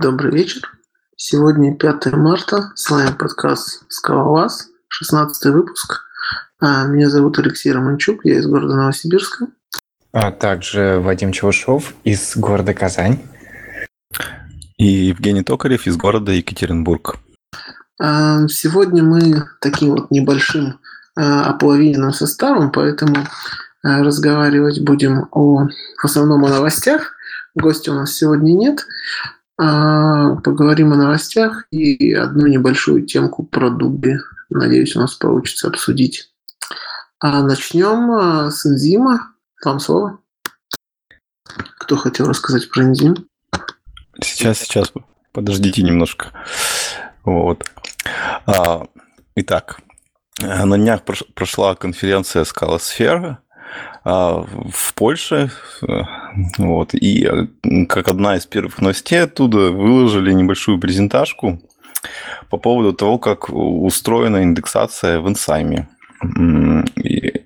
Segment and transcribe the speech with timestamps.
[0.00, 0.60] Добрый вечер.
[1.16, 2.70] Сегодня 5 марта.
[2.76, 6.02] С вами подкаст «Скалолаз», 16 выпуск.
[6.60, 9.48] А, Меня зовут Алексей Романчук, я из города Новосибирска.
[10.12, 13.18] А также Вадим Чевушов из города Казань.
[14.76, 17.16] И Евгений Токарев из города Екатеринбург.
[18.00, 20.78] А, Сегодня мы таким вот небольшим
[21.16, 23.16] а, ополовиненным составом, поэтому
[23.82, 25.66] разговаривать будем о,
[26.00, 27.16] в основном о новостях.
[27.56, 28.86] Гостя у нас сегодня нет.
[29.60, 34.16] А, Поговорим о новостях и одну небольшую темку про Дуби.
[34.50, 36.32] Надеюсь, у нас получится обсудить.
[37.18, 39.32] А начнем а, с энзима.
[39.64, 40.20] Вам слово.
[41.78, 43.28] Кто хотел рассказать про энзим?
[44.22, 44.92] Сейчас, сейчас,
[45.32, 46.28] подождите немножко.
[47.24, 47.64] Вот.
[48.46, 48.86] А,
[49.34, 49.80] итак,
[50.40, 53.47] на днях прош- прошла конференция Скалосфера а,
[54.04, 55.50] в Польше.
[55.86, 56.02] э,
[56.58, 61.60] Вот, и э, как одна из первых новостей оттуда выложили небольшую презентажку
[62.50, 65.88] по поводу того, как устроена индексация в инсайме.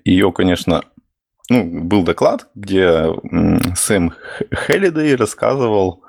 [0.05, 0.83] Ее, конечно,
[1.49, 3.07] ну, был доклад, где
[3.75, 4.13] Сэм
[4.53, 6.03] Хеллидей рассказывал,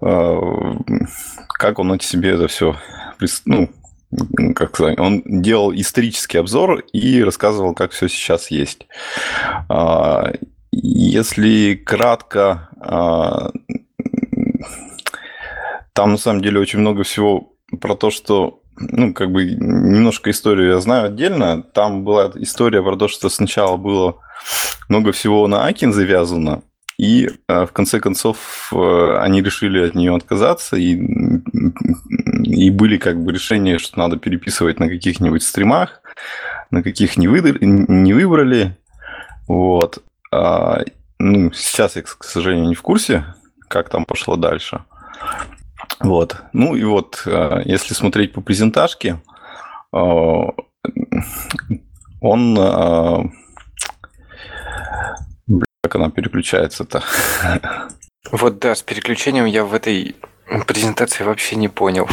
[0.00, 0.40] э,
[1.48, 2.76] как он себе это все,
[3.44, 3.70] ну,
[4.54, 8.86] как сказать, он делал исторический обзор и рассказывал, как все сейчас есть.
[9.68, 10.32] А,
[10.70, 13.50] Если кратко, а,
[15.92, 20.70] там на самом деле очень много всего про то, что ну, как бы немножко историю
[20.70, 21.62] я знаю отдельно.
[21.62, 24.18] Там была история про то, что сначала было
[24.88, 26.62] много всего на Акин завязано,
[27.02, 30.92] и э, в конце концов э, они решили от нее отказаться, и,
[32.44, 36.00] и были как бы решения, что надо переписывать на каких-нибудь стримах,
[36.70, 38.76] на каких не, выдр- не выбрали.
[39.48, 39.98] Вот.
[40.30, 40.82] А,
[41.18, 43.24] ну, сейчас я, к сожалению, не в курсе,
[43.66, 44.84] как там пошло дальше.
[45.98, 46.36] Вот.
[46.52, 49.20] Ну и вот, э, если смотреть по презентажке,
[52.20, 53.32] он...
[55.82, 57.02] Как она переключается-то?
[58.30, 60.14] Вот да, с переключением я в этой
[60.68, 62.08] презентации вообще не понял.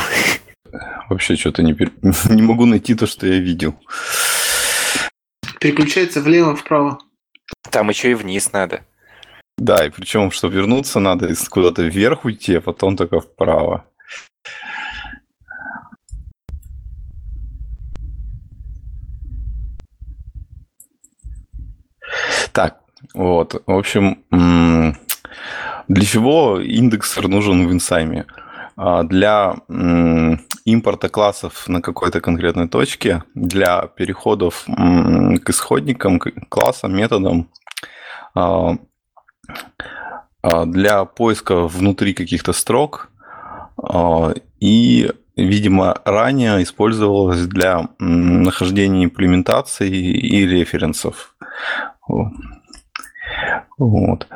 [1.08, 1.94] Вообще что-то не, пер-
[2.34, 3.76] не могу найти то, что я видел.
[5.60, 6.98] Переключается влево-вправо.
[7.70, 8.84] Там еще и вниз надо.
[9.60, 13.86] Да, и причем, чтобы вернуться, надо из- куда-то вверх уйти, а потом только вправо.
[22.54, 22.80] Так,
[23.14, 23.62] вот.
[23.66, 24.24] В общем,
[25.88, 28.26] для чего индексер нужен в инсайме?
[28.82, 29.56] А, Для
[30.64, 37.50] импорта классов на какой-то конкретной точке, для переходов к исходникам, к классам, методам,
[38.36, 38.78] а,
[40.42, 43.10] а, для поиска внутри каких-то строк
[44.60, 51.36] и, видимо, ранее использовалось для нахождения имплементаций и референсов.
[53.78, 54.28] Вот.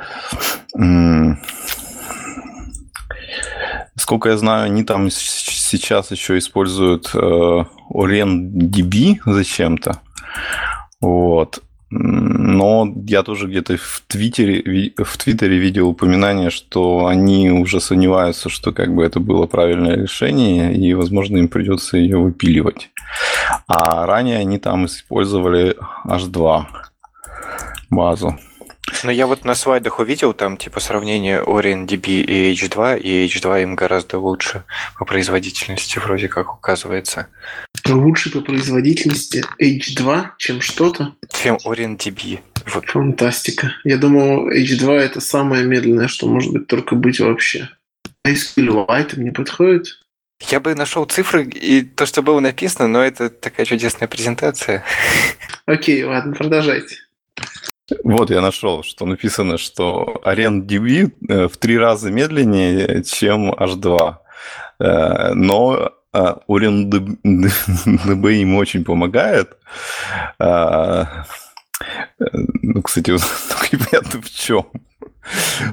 [3.95, 7.17] Сколько я знаю, они там сейчас еще используют э,
[7.91, 9.99] OrenDB зачем-то.
[10.99, 11.61] Вот.
[11.95, 18.49] Но я тоже где-то в Твиттере, ви- в Твиттере видел упоминание, что они уже сомневаются,
[18.49, 22.89] что как бы это было правильное решение, и, возможно, им придется ее выпиливать.
[23.67, 25.75] А ранее они там использовали
[26.07, 26.65] H2
[27.91, 28.39] базу.
[29.03, 33.75] Но я вот на слайдах увидел там типа сравнение OrenDB и H2, и H2 им
[33.75, 34.63] гораздо лучше
[34.97, 37.27] по производительности вроде как указывается,
[37.87, 41.15] Лучше по производительности H2, чем что-то.
[41.33, 42.39] чем OrenDB.
[42.65, 42.85] Вот.
[42.85, 43.73] Фантастика.
[43.83, 47.69] Я думал, H2 это самое медленное, что может быть только быть вообще.
[48.25, 49.99] SQLite не подходит?
[50.49, 54.83] Я бы нашел цифры и то, что было написано, но это такая чудесная презентация.
[55.65, 56.97] Окей, ладно, продолжайте.
[58.03, 64.15] Вот я нашел, что написано, что ArenDB э, в три раза медленнее, чем H2.
[64.79, 69.57] Э, Но э, OrenDB им очень помогает.
[70.39, 71.06] Э,
[72.62, 73.12] Ну, кстати,
[73.50, 74.65] только непонятно в чем.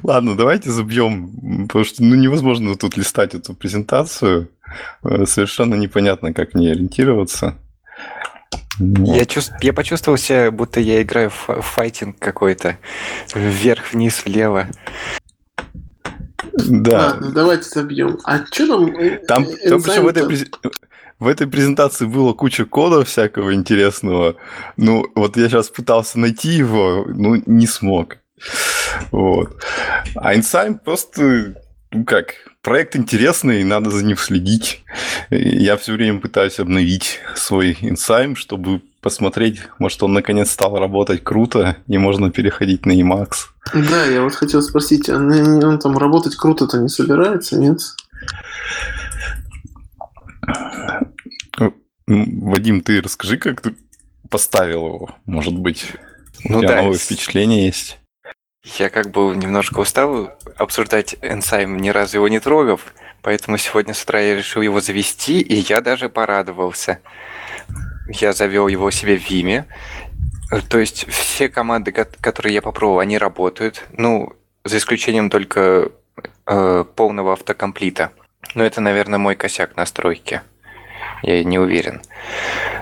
[0.03, 4.49] Ладно, давайте забьем, потому что ну, невозможно тут листать эту презентацию.
[5.03, 7.55] Э, Совершенно непонятно, как в ней ориентироваться.
[8.79, 9.15] Вот.
[9.15, 9.53] Я, чувств...
[9.61, 12.77] я почувствовал себя, будто я играю в фа- в файтинг какой-то.
[13.35, 14.67] Вверх, вниз, влево.
[16.53, 18.17] Да, Ладно, давайте забьем.
[18.23, 18.95] А что там?
[18.95, 20.47] э, Там, э, там причем в этой,
[21.19, 24.35] в этой презентации было куча кода всякого интересного.
[24.77, 28.17] Ну, вот я сейчас пытался найти его, ну, не смог.
[29.11, 29.55] Вот.
[30.15, 31.55] А Инсайм просто
[31.91, 34.83] ну как, проект интересный, надо за ним следить.
[35.29, 41.77] Я все время пытаюсь обновить свой инсайм, чтобы посмотреть, может, он наконец стал работать круто,
[41.87, 43.47] и можно переходить на Emacs.
[43.73, 47.79] Да, я вот хотел спросить, а он там работать круто-то не собирается, нет?
[52.07, 53.75] Вадим, ты расскажи, как ты
[54.29, 55.93] поставил его, может быть,
[56.43, 58.00] ну, у тебя да, новые впечатления есть?
[58.63, 62.93] Я как бы немножко устал обсуждать Enzyme, ни разу его не трогав,
[63.23, 66.99] поэтому сегодня с утра я решил его завести, и я даже порадовался.
[68.07, 69.65] Я завел его себе в Vime.
[70.69, 73.83] То есть все команды, которые я попробовал, они работают.
[73.93, 75.91] Ну, за исключением только
[76.45, 78.11] э, полного автокомплита.
[78.53, 80.41] Но это, наверное, мой косяк настройки.
[81.21, 82.01] Я не уверен.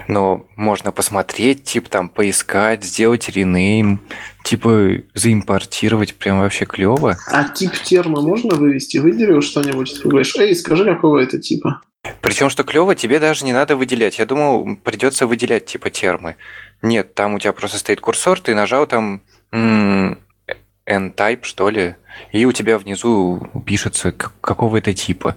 [0.08, 4.00] Но можно посмотреть, типа там поискать, сделать ренейм,
[4.44, 7.18] типа заимпортировать, прям вообще клево.
[7.28, 8.98] А тип терма можно вывести?
[8.98, 10.02] Выделил что-нибудь?
[10.02, 11.82] Ты говоришь, эй, скажи, какого это типа?
[12.22, 14.20] Причем, что клево, тебе даже не надо выделять.
[14.20, 16.38] Я думал, придется выделять типа термы.
[16.82, 19.22] Нет, там у тебя просто стоит курсор, ты нажал там
[19.52, 21.96] n-type, что ли,
[22.32, 25.36] и у тебя внизу пишется какого это типа.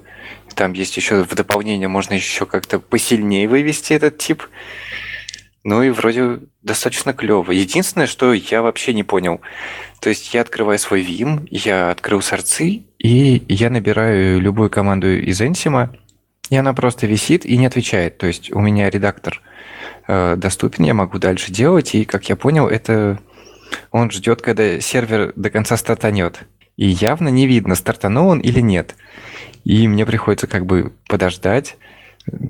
[0.54, 4.44] Там есть еще в дополнение, можно еще как-то посильнее вывести этот тип.
[5.64, 7.52] Ну и вроде достаточно клево.
[7.52, 9.40] Единственное, что я вообще не понял.
[10.00, 15.40] То есть я открываю свой Vim, я открыл сорцы, и я набираю любую команду из
[15.40, 15.96] Ensima,
[16.50, 18.18] и она просто висит и не отвечает.
[18.18, 19.40] То есть у меня редактор
[20.08, 23.20] э, доступен, я могу дальше делать, и, как я понял, это
[23.90, 26.40] он ждет, когда сервер до конца стартанет.
[26.82, 28.96] И явно не видно, стартанул он или нет.
[29.62, 31.76] И мне приходится как бы подождать,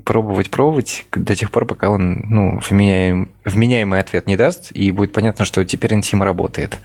[0.05, 5.13] пробовать, пробовать до тех пор, пока он ну, вменяем, вменяемый ответ не даст, и будет
[5.13, 6.79] понятно, что теперь Intime работает.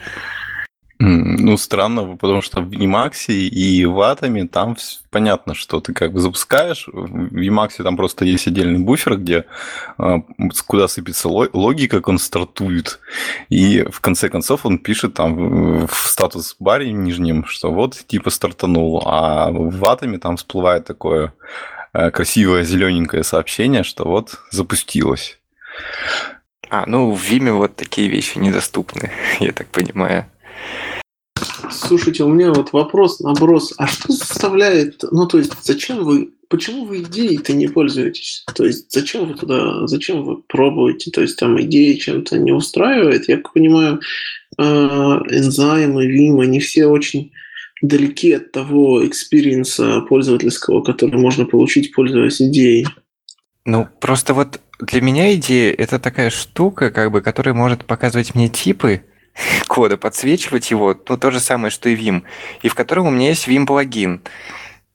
[1.00, 4.76] Ну, странно, потому что в Emacs и в Atom там
[5.10, 6.88] понятно, что ты как бы запускаешь.
[6.92, 9.44] В Emacs там просто есть отдельный буфер, где
[9.96, 10.22] а,
[10.66, 12.98] куда сыпется логика, как он стартует.
[13.48, 19.00] И в конце концов он пишет там в статус-баре нижнем, что вот типа стартанул.
[19.06, 21.32] А в Atom там всплывает такое
[21.92, 25.38] а, красивое зелененькое сообщение, что вот запустилось.
[26.70, 29.10] А, ну в Vime вот такие вещи недоступны,
[29.40, 30.26] я так понимаю.
[31.70, 33.74] Слушайте, у меня вот вопрос, наброс.
[33.78, 38.44] А что заставляет, ну то есть зачем вы, почему вы идеей-то не пользуетесь?
[38.54, 41.10] То есть зачем вы туда, зачем вы пробуете?
[41.10, 43.28] То есть там идея чем-то не устраивает?
[43.28, 44.00] Я как понимаю,
[44.58, 47.32] ENSIME ы, Vim, они все очень
[47.80, 52.86] далеки от того experience а пользовательского, который можно получить, пользуясь идеей.
[53.64, 58.48] Ну, просто вот для меня идея– это такая штука, как бы, которая может показывать мне
[58.48, 59.02] типы,
[59.66, 62.22] кода, подсвечивать его, ну, то же самое, что и Vim,
[62.62, 64.20] и в котором у меня есть Vim-плагин.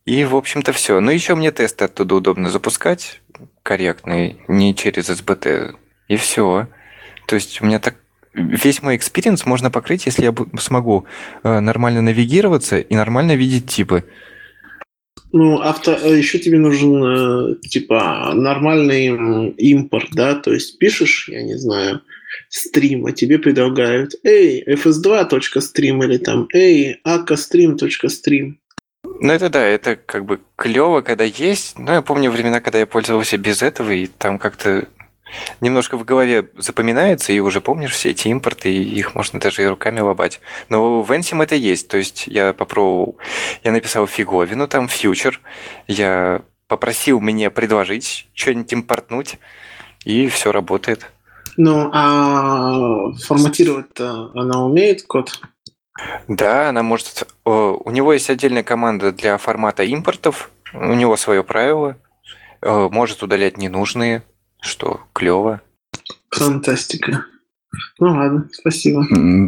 [0.05, 0.99] И, в общем-то, все.
[0.99, 3.21] Но еще мне тесты оттуда удобно запускать
[3.63, 5.75] корректные, не через SBT.
[6.09, 6.67] И все.
[7.27, 7.95] То есть у меня так
[8.33, 11.05] весь мой experience можно покрыть, если я смогу
[11.43, 14.03] э, нормально навигироваться и нормально видеть типы.
[15.31, 21.43] Ну, авто, э, еще тебе нужен, э, типа, нормальный импорт, да, то есть пишешь, я
[21.43, 22.01] не знаю,
[22.49, 28.55] стрим, а тебе предлагают, эй, fs2.stream или там, эй, akka.stream.stream.
[29.19, 31.77] Ну это да, это как бы клево, когда есть.
[31.77, 34.87] Но я помню времена, когда я пользовался без этого, и там как-то
[35.61, 39.67] немножко в голове запоминается, и уже помнишь все эти импорты, и их можно даже и
[39.67, 40.41] руками лобать.
[40.69, 43.17] Но в Ensim это есть, то есть я попробовал,
[43.63, 45.41] я написал фиговину, там фьючер,
[45.87, 49.39] я попросил мне предложить что-нибудь импортнуть,
[50.05, 51.12] и все работает.
[51.57, 55.39] Ну, а форматировать-то она умеет код?
[56.27, 57.27] Да, она может...
[57.45, 61.97] У него есть отдельная команда для формата импортов, у него свое правило,
[62.61, 64.23] может удалять ненужные,
[64.59, 65.61] что клево.
[66.31, 67.25] Фантастика.
[67.99, 69.03] Ну ладно, спасибо.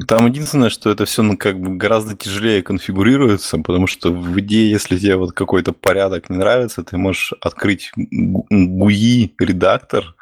[0.08, 4.72] Там единственное, что это все ну, как бы гораздо тяжелее конфигурируется, потому что в идее,
[4.72, 10.16] если тебе вот какой-то порядок не нравится, ты можешь открыть GUI редактор,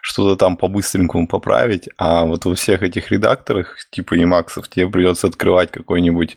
[0.00, 5.70] что-то там по-быстренькому поправить, а вот во всех этих редакторах, типа Emacs, тебе придется открывать
[5.70, 6.36] какой-нибудь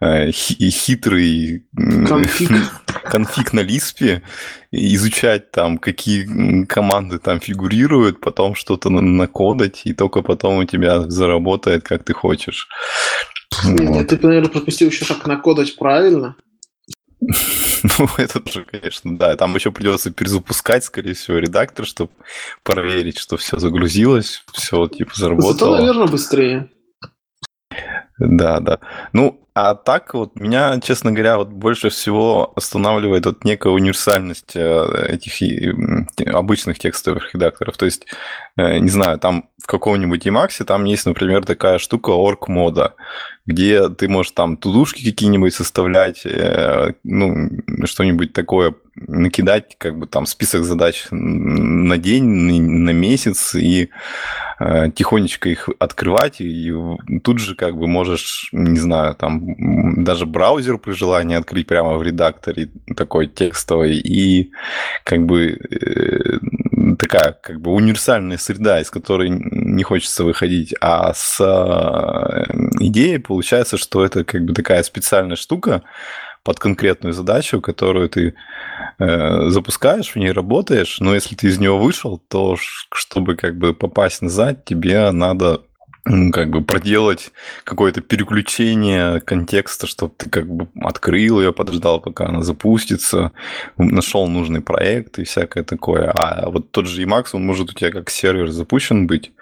[0.00, 1.64] э, хитрый
[2.08, 2.50] конфиг.
[3.04, 4.22] конфиг на лиспе,
[4.70, 11.84] изучать там, какие команды там фигурируют, потом что-то накодать, и только потом у тебя заработает,
[11.84, 12.68] как ты хочешь.
[13.64, 14.08] Нет, вот.
[14.08, 16.36] ты, наверное, пропустил еще как накодать правильно.
[17.98, 19.36] Ну, это тоже, конечно, да.
[19.36, 22.10] Там еще придется перезапускать, скорее всего, редактор, чтобы
[22.62, 25.52] проверить, что все загрузилось, все типа заработало.
[25.52, 26.70] Зато, наверное, быстрее.
[28.18, 28.78] Да, да.
[29.12, 35.06] Ну, а так вот меня, честно говоря, вот больше всего останавливает вот некая универсальность э,
[35.08, 35.40] этих
[36.26, 37.76] обычных текстовых редакторов.
[37.76, 38.06] То есть,
[38.56, 42.94] э, не знаю, там в каком-нибудь Emacs там есть, например, такая штука org мода,
[43.46, 47.50] где ты можешь там тудушки какие-нибудь составлять, э, ну,
[47.84, 53.90] что-нибудь такое накидать, как бы там список задач на день, на месяц, и
[54.58, 56.72] э, тихонечко их открывать, и
[57.22, 62.02] тут же как бы можешь, не знаю, там даже браузер при желании открыть прямо в
[62.02, 64.50] редакторе такой текстовый, и
[65.04, 66.38] как бы э,
[66.98, 71.38] такая как бы универсальная среда, из которой не хочется выходить, а с
[72.80, 75.82] идеей получается, что это как бы такая специальная штука
[76.46, 78.34] под конкретную задачу, которую ты
[78.98, 82.56] э, запускаешь, в ней работаешь, но если ты из него вышел, то
[82.94, 85.62] чтобы как бы попасть назад, тебе надо
[86.32, 87.32] как бы проделать
[87.64, 93.32] какое-то переключение контекста, чтобы ты как бы открыл ее, подождал, пока она запустится,
[93.76, 96.10] нашел нужный проект и всякое такое.
[96.12, 99.32] А вот тот же Emacs, он может у тебя как сервер запущен быть,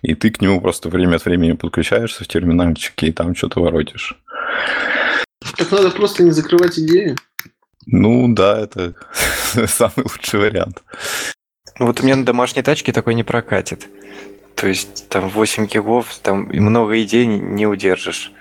[0.00, 4.18] и ты к нему просто время от времени подключаешься в терминальчике и там что-то воротишь.
[5.58, 7.16] Так надо просто не закрывать идею.
[7.86, 8.94] Ну да, это
[9.66, 10.82] самый лучший вариант.
[11.78, 13.88] Вот у меня на домашней тачке такой не прокатит.
[14.54, 18.32] То есть там 8 гигов, там много идей не удержишь.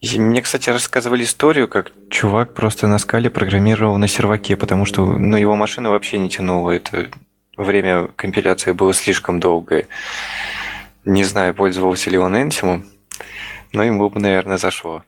[0.00, 5.06] И мне, кстати, рассказывали историю, как чувак просто на скале программировал на серваке, потому что
[5.06, 6.72] ну, его машина вообще не тянула.
[6.72, 7.08] Это
[7.56, 9.88] время компиляции было слишком долгое.
[11.04, 12.86] Не знаю, пользовался ли он Энсимом,
[13.72, 15.02] но ему бы, наверное, зашло.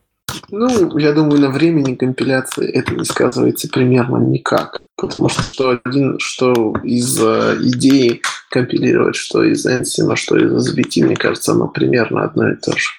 [0.49, 4.81] Ну, я думаю, на времени компиляции это не сказывается примерно никак.
[5.07, 11.15] Потому что один, что из э, идеи компилировать, что из Энсима, что из SBT, мне
[11.15, 12.89] кажется, оно примерно одно и то же.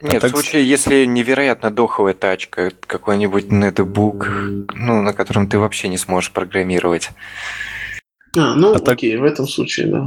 [0.00, 4.28] Нет, а в случае, если невероятно доховая тачка, какой-нибудь нетбук,
[4.74, 7.10] ну, на котором ты вообще не сможешь программировать.
[8.36, 9.20] А, ну, а окей, так...
[9.20, 10.06] в этом случае, да.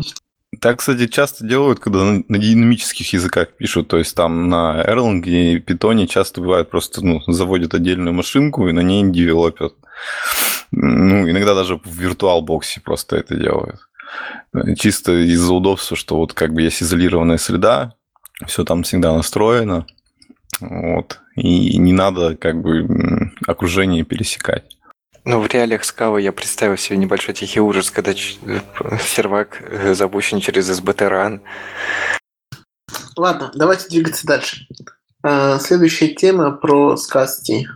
[0.61, 3.89] Так, кстати, часто делают, когда на, на динамических языках пишут.
[3.89, 8.71] То есть там на Erlang и Python часто бывает просто ну, заводят отдельную машинку и
[8.71, 9.73] на ней девелопят.
[10.71, 13.79] Ну, иногда даже в VirtualBox просто это делают.
[14.77, 17.93] Чисто из-за удобства, что вот как бы есть изолированная среда,
[18.45, 19.85] все там всегда настроено.
[20.59, 21.19] Вот.
[21.35, 24.77] И не надо как бы окружение пересекать.
[25.23, 30.69] Ну, в реалиях скалы я представил себе небольшой тихий ужас, когда сервак э, запущен через
[30.69, 31.41] SBT
[33.17, 34.67] Ладно, давайте двигаться дальше.
[35.23, 37.67] А, следующая тема про скасти.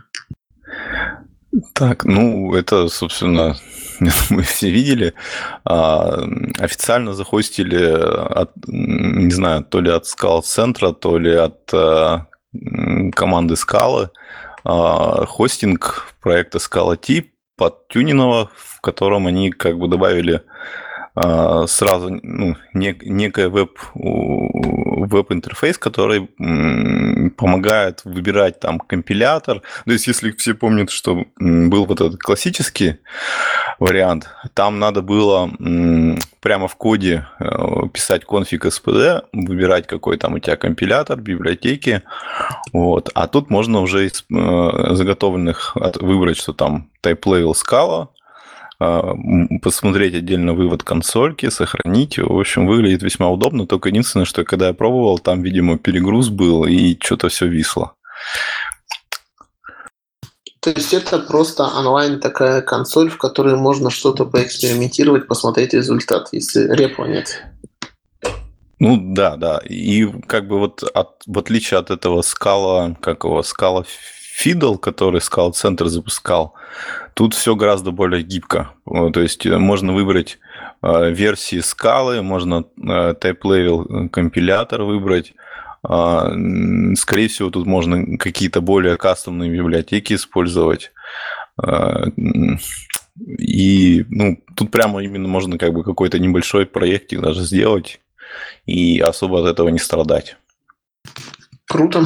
[1.74, 3.56] Так, ну, это, собственно,
[4.30, 5.14] мы все видели.
[5.64, 6.24] А,
[6.58, 12.26] официально захостили, от, не знаю, то ли от скал-центра, то ли от а,
[13.14, 14.10] команды скалы
[14.64, 20.42] а, хостинг проекта Scala Tip подтюненного, в котором они как бы добавили
[21.14, 26.28] сразу ну, нек, некое веб, веб-интерфейс, который
[27.36, 29.62] помогает выбирать там компилятор.
[29.84, 32.96] То есть, если все помнят, что был вот этот классический
[33.78, 35.50] вариант, там надо было
[36.40, 42.02] прямо в коде э, писать конфиг SPD, выбирать какой там у тебя компилятор, библиотеки.
[42.72, 43.10] Вот.
[43.14, 48.08] А тут можно уже из э, заготовленных выбрать, что там type level Scala, а,
[49.60, 52.18] посмотреть отдельно вывод консольки, сохранить.
[52.18, 53.66] В общем, выглядит весьма удобно.
[53.66, 57.94] Только единственное, что когда я пробовал, там, видимо, перегруз был и что-то все висло.
[60.60, 66.72] То есть это просто онлайн такая консоль, в которой можно что-то поэкспериментировать, посмотреть результат, если
[66.72, 67.42] репо нет.
[68.78, 69.58] Ну да, да.
[69.68, 73.84] И как бы вот от, в отличие от этого скала, как его, скала
[74.44, 76.54] Fiddle, который Scala Center запускал,
[77.14, 78.70] тут все гораздо более гибко.
[78.84, 80.38] То есть э, можно выбрать
[80.82, 85.34] э, версии скалы, можно э, type-level компилятор выбрать.
[85.84, 86.30] А,
[86.94, 90.92] скорее всего, тут можно какие-то более кастомные библиотеки использовать.
[91.56, 92.04] А,
[93.38, 98.00] и ну, тут прямо именно можно как бы какой-то небольшой проектик даже сделать
[98.64, 100.36] и особо от этого не страдать.
[101.66, 102.04] Круто.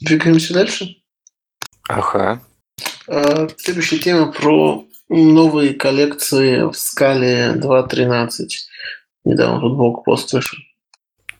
[0.00, 0.96] Двигаемся дальше.
[1.88, 2.40] Ага.
[3.08, 8.28] А, следующая тема про новые коллекции в скале 2.13.
[9.24, 10.58] Недавно тут блокпост вышел.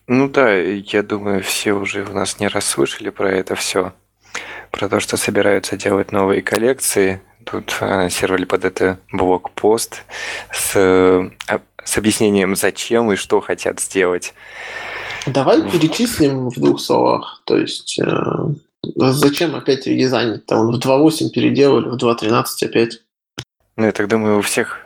[0.07, 3.93] Ну да, я думаю, все уже у нас не раз слышали про это все.
[4.71, 7.21] Про то, что собираются делать новые коллекции.
[7.43, 10.03] Тут анонсировали под это блокпост
[10.51, 14.33] с, а, с объяснением, зачем и что хотят сделать.
[15.25, 17.41] Давай перечислим в двух словах.
[17.45, 18.05] То есть, э,
[18.95, 20.45] Зачем опять редизайнить?
[20.45, 23.01] Там в 2.8 переделали, в 2.13 опять.
[23.77, 24.85] Ну, я так думаю, у всех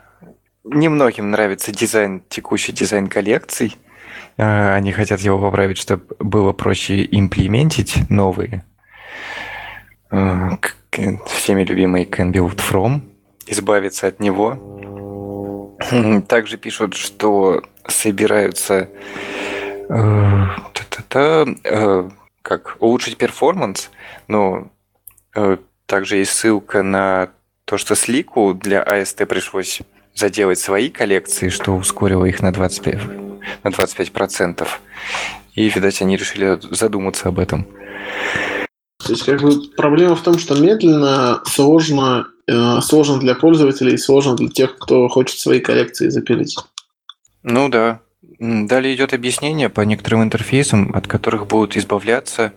[0.64, 3.76] немногим нравится дизайн, текущий дизайн коллекций.
[4.38, 8.64] А, они хотят его поправить, чтобы было проще имплементить новые.
[10.12, 10.58] А,
[11.28, 13.02] всеми любимый CanBuildFrom.
[13.48, 15.78] Избавиться от него.
[16.28, 18.90] Также пишут, что собираются
[19.90, 20.46] э,
[22.42, 23.90] как улучшить performance,
[24.28, 27.30] э, также есть ссылка на
[27.66, 29.82] то, что слику для AST пришлось
[30.16, 33.00] заделать свои коллекции, что ускорило их на 25,
[33.64, 34.68] на 25%.
[35.56, 37.66] И, видать, они решили задуматься об этом.
[39.04, 44.36] То есть, как бы, проблема в том, что медленно, сложно, э, сложно для пользователей, сложно
[44.36, 46.56] для тех, кто хочет свои коллекции запилить.
[47.44, 48.02] Ну да.
[48.40, 52.54] Далее идет объяснение по некоторым интерфейсам, от которых будут избавляться,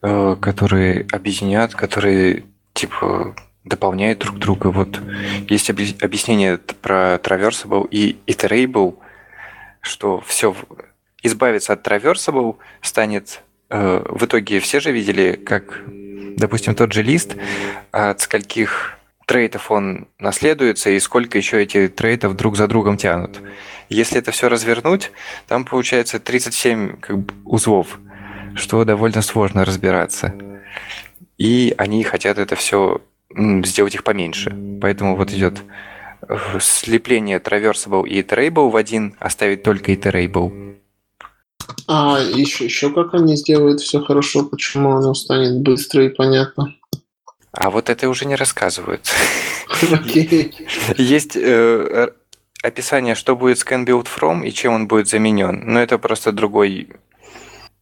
[0.00, 3.34] э, которые объединят, которые типа
[3.64, 4.68] дополняют друг друга.
[4.68, 4.98] Вот
[5.48, 8.96] есть объяснение про traversable и iterable,
[9.82, 10.56] что все
[11.22, 15.82] избавиться от traversable станет э, в итоге все же видели, как,
[16.36, 17.36] допустим, тот же лист,
[17.90, 18.96] от скольких
[19.30, 23.40] трейтов он наследуется и сколько еще эти трейтов друг за другом тянут.
[23.88, 25.12] Если это все развернуть,
[25.46, 28.00] там получается 37 как бы, узлов,
[28.56, 30.34] что довольно сложно разбираться.
[31.38, 34.52] И они хотят это все сделать их поменьше.
[34.82, 35.62] Поэтому вот идет
[36.28, 40.74] э, слепление traversable и iterable в один, оставить только iterable.
[41.86, 46.74] А еще, еще как они сделают все хорошо, почему оно станет быстро и понятно?
[47.52, 49.10] А вот это уже не рассказывают.
[49.82, 50.52] Okay.
[50.96, 52.08] Есть э,
[52.62, 55.62] описание, что будет scan build from и чем он будет заменен.
[55.64, 56.90] Но это просто другой,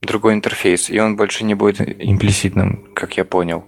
[0.00, 3.64] другой интерфейс, и он больше не будет имплиситным, как я понял.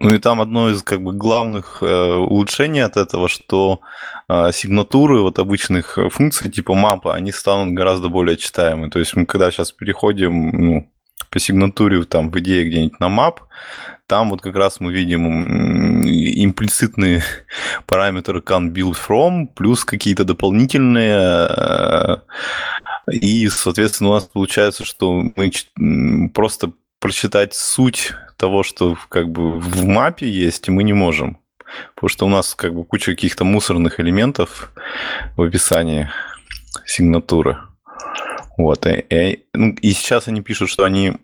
[0.00, 3.80] Ну и там одно из как бы главных э, улучшений от этого, что
[4.28, 8.90] э, сигнатуры вот обычных функций типа мапа, они станут гораздо более читаемы.
[8.90, 10.92] То есть мы когда сейчас переходим ну,
[11.30, 13.38] по сигнатуре там в идее где-нибудь на map,
[14.08, 17.22] там вот как раз мы видим имплицитные
[17.86, 22.16] параметры can build from, плюс какие-то дополнительные, э,
[23.12, 25.52] и, соответственно, у нас получается, что мы
[26.34, 31.38] просто прочитать суть того, что как бы в мапе есть, мы не можем.
[31.94, 34.72] Потому что у нас как бы куча каких-то мусорных элементов
[35.36, 36.08] в описании
[36.86, 37.58] сигнатуры.
[38.56, 38.86] Вот.
[38.86, 41.18] И, и, ну, и сейчас они пишут, что они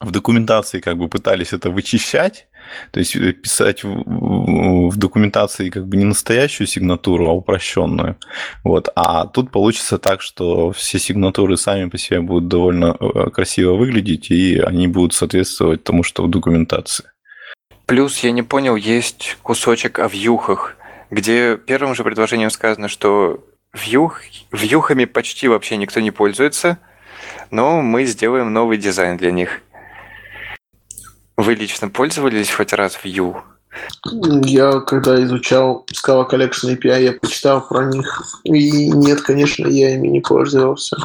[0.00, 2.48] в документации как бы пытались это вычищать,
[2.90, 8.16] то есть э, писать в, в документации как бы не настоящую сигнатуру, а упрощенную.
[8.64, 8.88] Вот.
[8.94, 14.30] А тут получится так, что все сигнатуры сами по себе будут довольно э, красиво выглядеть,
[14.30, 17.06] и они будут соответствовать тому, что в документации.
[17.86, 20.76] Плюс, я не понял, есть кусочек о вьюхах,
[21.10, 26.78] где первым же предложением сказано, что вьюх, вьюхами почти вообще никто не пользуется,
[27.50, 29.62] но мы сделаем новый дизайн для них.
[31.36, 33.36] Вы лично пользовались хоть раз Vue?
[34.44, 38.40] Я, когда изучал Scala Collection API, я почитал про них.
[38.44, 40.96] И нет, конечно, я ими не пользовался.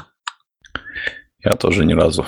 [1.43, 2.25] Я тоже ни разу.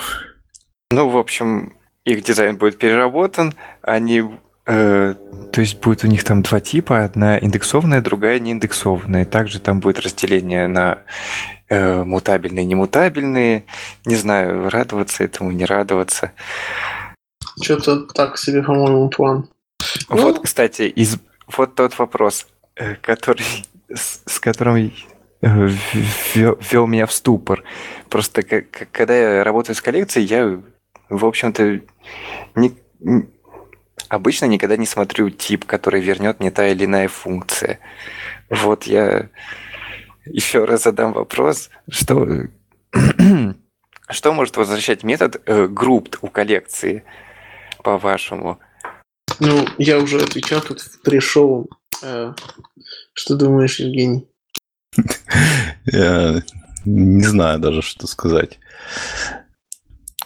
[0.90, 3.54] Ну, в общем, их дизайн будет переработан.
[3.80, 4.22] Они
[4.66, 5.14] Э,
[5.52, 9.24] то есть будет у них там два типа, одна индексованная, другая неиндексованная.
[9.24, 11.00] Также там будет разделение на
[11.68, 13.64] э, мутабельные, немутабельные.
[14.06, 16.32] Не знаю, радоваться этому, не радоваться.
[17.62, 19.48] Что-то так себе, по-моему, план.
[20.08, 20.42] Вот, ну...
[20.42, 21.18] кстати, из...
[21.56, 23.44] вот тот вопрос, э, который,
[23.92, 24.92] с, с которым
[25.42, 25.68] э,
[26.34, 27.62] ввел меня в ступор.
[28.08, 30.60] Просто когда я работаю с коллекцией, я,
[31.08, 31.80] в общем-то,
[32.54, 32.74] не,
[34.08, 37.78] обычно никогда не смотрю тип, который вернет мне та или иная функция.
[38.50, 39.28] Вот я
[40.24, 42.26] еще раз задам вопрос, что,
[44.10, 47.04] что может возвращать метод э, group у коллекции?
[47.84, 48.58] По-вашему?
[49.38, 51.68] Ну, я уже отвечал тут пришел.
[52.02, 52.32] Э,
[53.12, 54.26] что думаешь, Евгений?
[55.86, 56.42] Я
[56.84, 58.58] не знаю даже, что сказать.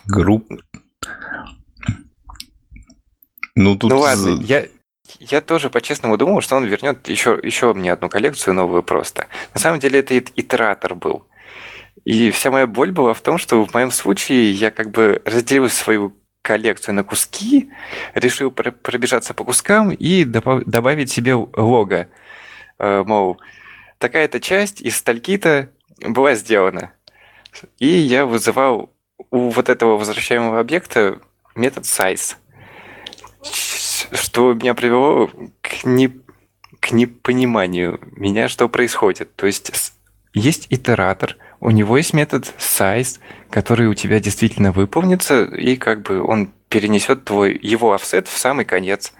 [0.06, 0.48] Group.
[3.54, 3.90] Ну, тут...
[3.90, 4.66] ну ладно, я,
[5.18, 9.26] я тоже по-честному думал, что он вернет еще, еще мне одну коллекцию новую просто.
[9.52, 11.26] На самом деле это итератор был.
[12.04, 15.68] И вся моя боль была в том, что в моем случае я как бы разделил
[15.68, 16.16] свою
[16.48, 17.70] коллекцию на куски,
[18.14, 22.08] решил пробежаться по кускам и добавить себе лого.
[22.78, 23.38] Э, мол,
[23.98, 25.68] такая-то часть из стальки-то
[26.00, 26.92] была сделана.
[27.78, 28.90] И я вызывал
[29.30, 31.20] у вот этого возвращаемого объекта
[31.54, 32.36] метод size,
[34.12, 35.30] что меня привело
[35.60, 36.08] к, не,
[36.80, 39.36] к непониманию меня, что происходит.
[39.36, 39.92] То есть
[40.32, 43.18] есть итератор, у него есть метод size,
[43.50, 48.64] который у тебя действительно выполнится, и как бы он перенесет твой его офсет в самый
[48.64, 49.12] конец.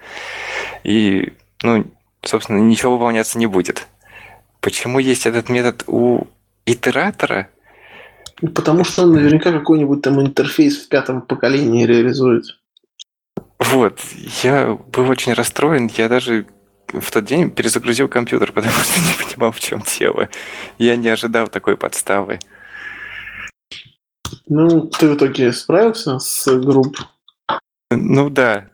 [0.83, 1.85] И, ну,
[2.23, 3.87] собственно, ничего выполняться не будет.
[4.61, 6.27] Почему есть этот метод у
[6.65, 7.49] итератора?
[8.55, 12.45] Потому что он наверняка какой-нибудь там интерфейс в пятом поколении реализует.
[13.59, 13.99] Вот,
[14.41, 16.45] я был очень расстроен, я даже
[16.87, 20.29] в тот день перезагрузил компьютер, потому что не понимал, в чем дело.
[20.77, 22.39] Я не ожидал такой подставы.
[24.49, 26.97] Ну, ты в итоге справился с групп?
[27.91, 28.69] Ну да.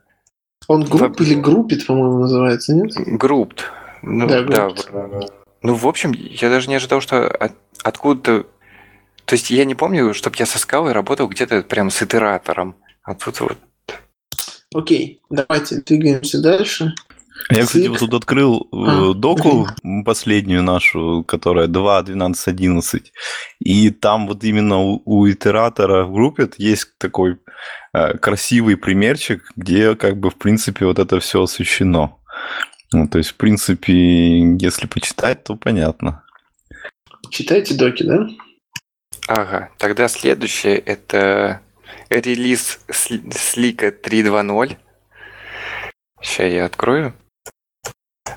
[0.68, 2.94] Он групп или группит, по-моему, называется, нет?
[2.96, 3.66] Группт.
[4.02, 4.70] Ну, да, да.
[5.62, 8.48] Ну, в общем, я даже не ожидал, что от, откуда-то...
[9.26, 12.76] То есть я не помню, чтобы я со скалой работал где-то прям с итератором.
[13.04, 13.58] А тут вот...
[14.74, 16.94] Окей, давайте двигаемся дальше.
[17.50, 20.04] Я, кстати, вот тут открыл э, а, доку блин.
[20.04, 23.04] последнюю нашу, которая 2.12.11,
[23.60, 27.38] и там вот именно у, у итератора в группе есть такой
[27.93, 32.19] э, красивый примерчик, где как бы в принципе вот это все освещено.
[32.93, 36.24] Ну, то есть, в принципе, если почитать, то понятно.
[37.30, 38.28] Читайте доки, да?
[39.28, 41.62] Ага, тогда следующее это
[42.10, 44.78] релиз Slick а 3.2.0.
[46.21, 47.13] Сейчас я открою.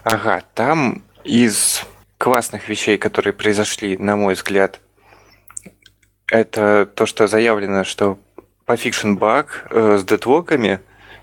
[0.04, 1.82] Ага, там из
[2.18, 4.80] классных вещей, которые произошли, на мой взгляд,
[6.26, 8.18] это то, что заявлено, что
[8.68, 10.80] fixed баг э, с дедлоками,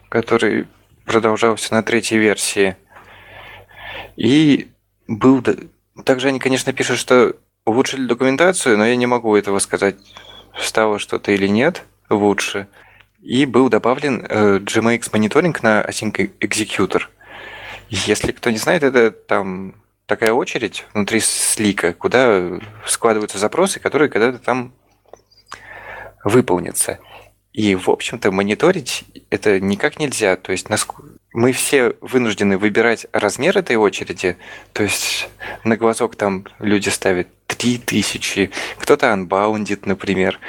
[0.10, 0.68] который
[1.06, 2.76] продолжался на третьей версии,
[4.16, 4.70] и
[5.08, 5.44] был...
[6.04, 9.96] Также они, конечно, пишут, что улучшили документацию, но я не могу этого сказать,
[10.58, 12.68] стало что-то или нет лучше.
[13.22, 17.04] И был добавлен э, GMX мониторинг на Async Executor–
[17.90, 24.40] если кто не знает, это там такая очередь внутри слика, куда складываются запросы, которые когда-то
[24.40, 24.74] там
[26.24, 27.00] выполнятся.
[27.54, 30.36] И, в общем-то, мониторить это никак нельзя.
[30.36, 30.68] То есть
[31.34, 34.38] мы все вынуждены выбирать размер этой очереди.
[34.74, 35.30] То есть
[35.64, 40.40] на глазок там люди ставят 3000, кто-то анбаундит, например.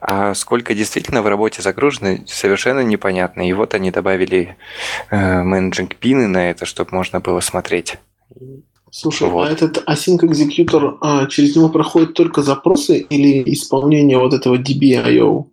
[0.00, 3.48] А сколько действительно в работе загружено, совершенно непонятно.
[3.48, 4.56] И вот они добавили
[5.10, 7.96] э, менеджинг пины на это, чтобы можно было смотреть.
[8.90, 9.48] Слушай, а вот.
[9.48, 15.46] а этот async executor, а, через него проходят только запросы или исполнение вот этого DBIO?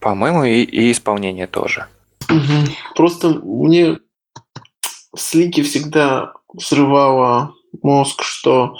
[0.00, 1.86] По-моему, и, и исполнение тоже.
[2.28, 2.72] Угу.
[2.96, 3.98] Просто мне
[5.14, 8.76] в слике всегда взрывало мозг, что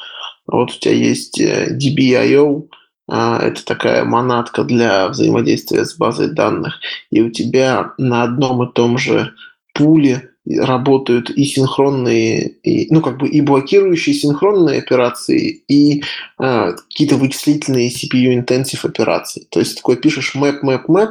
[0.49, 2.69] вот у тебя есть э, DBIO,
[3.11, 6.81] а, это такая монадка для взаимодействия с базой данных,
[7.11, 9.33] и у тебя на одном и том же
[9.75, 16.03] пуле работают и синхронные, и, ну как бы и блокирующие синхронные операции, и
[16.39, 19.47] э, какие-то вычислительные CPU-intensive операции.
[19.51, 21.11] То есть такой пишешь map, map, map,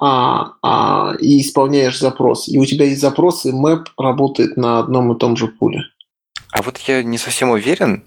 [0.00, 2.48] а, а, и исполняешь запрос.
[2.48, 5.84] И у тебя есть запросы, map работает на одном и том же пуле.
[6.52, 8.04] А вот я не совсем уверен,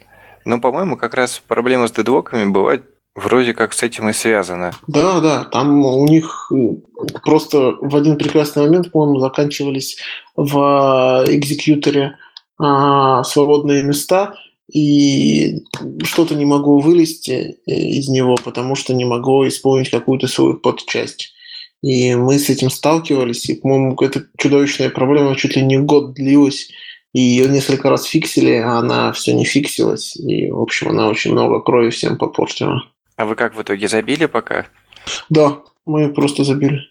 [0.47, 4.71] но, по-моему, как раз проблема с дедлоками бывает вроде как с этим и связана.
[4.88, 6.75] Да, да, там у них э,
[7.23, 9.97] просто в один прекрасный момент, по-моему, заканчивались
[10.38, 12.17] в экзекьюторе
[12.60, 14.36] а, свободные места,
[14.71, 15.63] и
[16.03, 21.33] что-то не могу вылезти э, из него, потому что не могу исполнить какую-то свою подчасть.
[21.81, 26.69] И мы с этим сталкивались, и, по-моему, эта чудовищная проблема чуть ли не год длилась,
[27.17, 30.15] и ее несколько раз фиксили, а она все не фиксилась.
[30.17, 32.84] И, в общем, она очень много крови всем попортила.
[33.15, 34.67] А вы как в итоге забили пока?
[35.27, 36.82] Да, мы просто забили.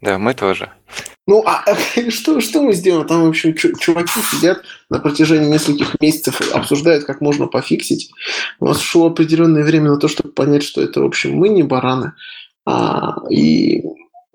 [0.00, 0.72] Да, мы тоже.
[1.28, 1.62] Ну, а
[2.10, 3.06] что, что мы сделаем?
[3.06, 8.10] Там, в общем, чуваки сидят на протяжении нескольких месяцев, обсуждают, как можно пофиксить.
[8.58, 11.62] У нас шло определенное время на то, чтобы понять, что это, в общем, мы не
[11.62, 12.14] бараны.
[12.66, 13.84] А, и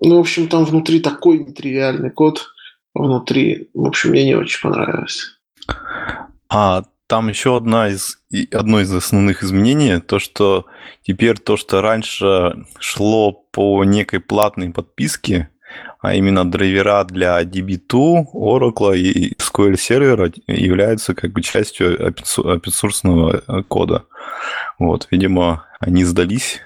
[0.00, 2.55] ну, в общем, там внутри такой нетривиальный код
[2.98, 3.68] внутри.
[3.74, 5.38] В общем, мне не очень понравилось.
[6.48, 8.18] А там еще одна из,
[8.52, 10.66] одно из основных изменений, то, что
[11.02, 15.50] теперь то, что раньше шло по некой платной подписке,
[16.00, 24.04] а именно драйвера для DB2, Oracle и SQL сервера являются как бы частью open кода.
[24.78, 26.60] Вот, видимо, они сдались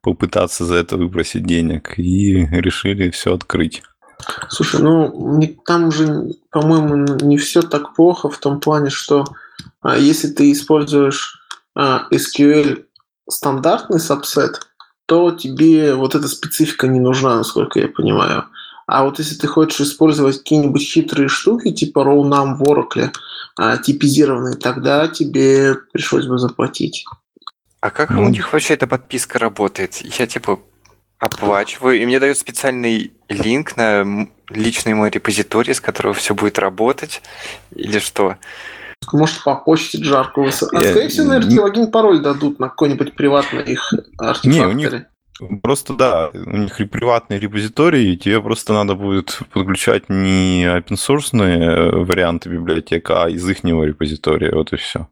[0.00, 3.82] попытаться за это выбросить денег и решили все открыть.
[4.48, 9.24] Слушай, ну там уже, по-моему, не все так плохо в том плане, что
[9.80, 11.40] а, если ты используешь
[11.74, 12.84] а, SQL
[13.28, 14.66] стандартный сабсет,
[15.06, 18.44] то тебе вот эта специфика не нужна, насколько я понимаю.
[18.86, 23.10] А вот если ты хочешь использовать какие-нибудь хитрые штуки, типа RowNum в Oracle,
[23.56, 27.04] а, типизированные, тогда тебе пришлось бы заплатить.
[27.80, 29.96] А как у них вообще эта подписка работает?
[30.18, 30.58] Я типа
[31.18, 37.22] оплачиваю, и мне дают специальный линк на личный мой репозиторий, с которого все будет работать,
[37.74, 38.36] или что?
[39.12, 43.92] Может, по почте жарко А, скорее всего, наверное, логин пароль дадут на какой-нибудь приватный их
[44.18, 44.54] артефакторе.
[44.54, 45.06] Не, у них
[45.62, 52.04] Просто да, у них приватный репозиторий, и тебе просто надо будет подключать не open source
[52.04, 55.08] варианты библиотека, а из их репозитория, вот и все.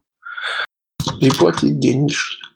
[1.21, 2.46] И платить денежки.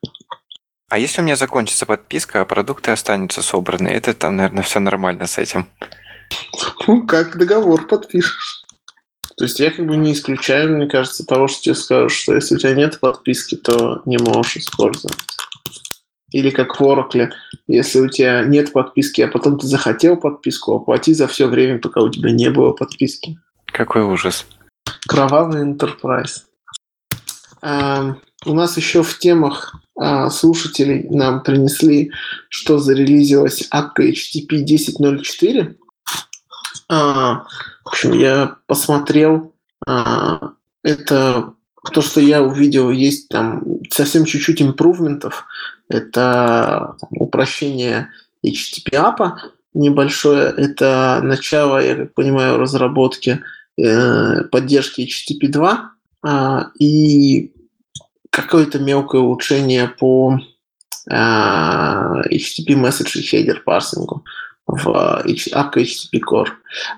[0.91, 5.25] А если у меня закончится подписка, а продукты останутся собраны, это там, наверное, все нормально
[5.25, 5.65] с этим.
[6.85, 8.65] Ну, как договор подпишешь.
[9.37, 12.55] То есть я как бы не исключаю, мне кажется, того, что тебе скажут, что если
[12.55, 15.15] у тебя нет подписки, то не можешь использовать.
[16.31, 17.29] Или как в Oracle,
[17.67, 22.01] если у тебя нет подписки, а потом ты захотел подписку, оплати за все время, пока
[22.01, 23.39] у тебя не было подписки.
[23.67, 24.45] Какой ужас.
[25.07, 26.41] Кровавый Enterprise.
[27.61, 32.11] А, у нас еще в темах а, слушателей нам принесли,
[32.49, 35.75] что зарелизилась АККА HTTP 10.04.
[36.89, 37.45] А,
[37.83, 39.53] в общем, я посмотрел.
[39.87, 41.53] А, это
[41.93, 45.45] то, что я увидел, есть там совсем чуть-чуть импрувментов.
[45.87, 48.09] Это упрощение
[48.45, 49.33] HTTP APA
[49.73, 50.53] небольшое.
[50.57, 53.43] Это начало, я как понимаю, разработки
[53.77, 55.91] э, поддержки HTTP 2
[56.25, 57.53] э, и
[58.31, 60.39] какое-то мелкое улучшение по
[61.09, 64.23] э, HTTP Message Header парсингу
[64.65, 64.87] в
[65.25, 66.49] APK HTTP Core.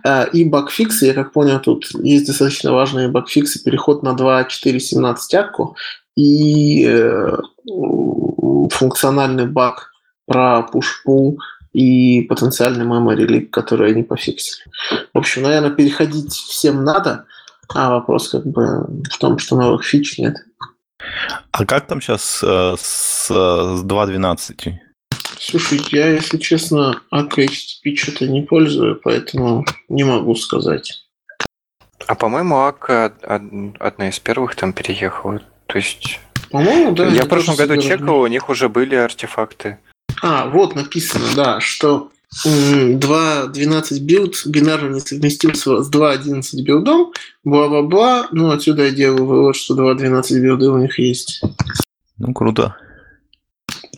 [0.06, 5.76] Э, и багфиксы, я как понял, тут есть достаточно важные багфиксы, переход на 2.4.17 акку
[6.16, 7.38] и э,
[8.70, 9.92] функциональный баг
[10.26, 11.38] про push-pull
[11.74, 14.64] и потенциальный memory leak, который они пофиксили.
[15.14, 17.26] В общем, наверное, переходить всем надо,
[17.74, 20.36] а вопрос как бы в том, что новых фич нет.
[21.52, 23.32] А как там сейчас э, с, с
[23.84, 24.74] 2.12?
[25.40, 31.04] Слушай, я, если честно, Akka что-то не пользую, поэтому не могу сказать.
[32.08, 35.42] А по-моему, Akka одна из первых там переехала.
[35.68, 36.20] То есть...
[36.50, 37.08] По-моему, да.
[37.08, 39.80] Я в прошлом году чекал, у них уже были артефакты.
[40.22, 42.13] А, вот написано, да, что
[42.46, 48.28] 2.12 билд бинарно несовместим с 2.11 билдом, бла-бла-бла.
[48.32, 51.42] Ну, отсюда я делаю вывод, что 2.12 билды у них есть.
[52.18, 52.76] Ну, круто.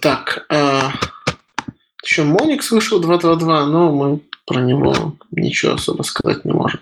[0.02, 0.91] Так, а,
[2.04, 6.80] еще Моникс вышел 2.2.2, но мы про него ничего особо сказать не можем.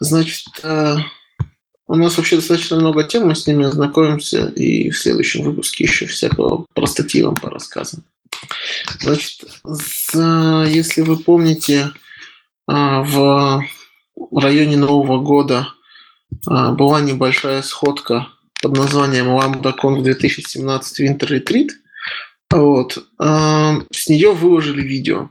[0.00, 0.96] Значит, а,
[1.86, 6.06] у нас вообще достаточно много тем, мы с ними знакомимся, и в следующем выпуске еще
[6.06, 8.04] всякого про статьи вам порассказываем.
[9.00, 11.92] Значит, за, если вы помните,
[12.66, 13.64] а, в
[14.32, 15.68] районе Нового года
[16.46, 18.28] а, была небольшая сходка
[18.62, 21.70] под названием LambdaConf 2017 Winter Retreat.
[22.50, 23.04] Вот.
[23.18, 25.30] А, с нее выложили видео.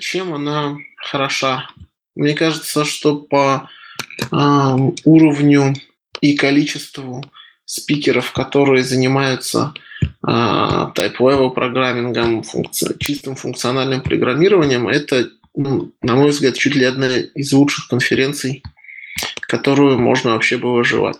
[0.00, 1.70] Чем она хороша?
[2.14, 3.70] Мне кажется, что по
[4.30, 5.74] уровню
[6.20, 7.24] и количеству
[7.64, 9.72] спикеров, которые занимаются
[10.24, 12.44] type-level программингом,
[12.98, 18.62] чистым функциональным программированием, это, ну, на мой взгляд, чуть ли одна из лучших конференций,
[19.40, 21.18] которую можно вообще было желать.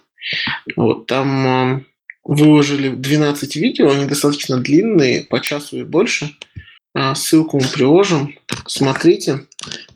[0.77, 1.85] Вот, там э,
[2.25, 6.31] выложили 12 видео, они достаточно длинные, по часу и больше.
[6.95, 8.35] Э, ссылку мы приложим,
[8.67, 9.47] смотрите.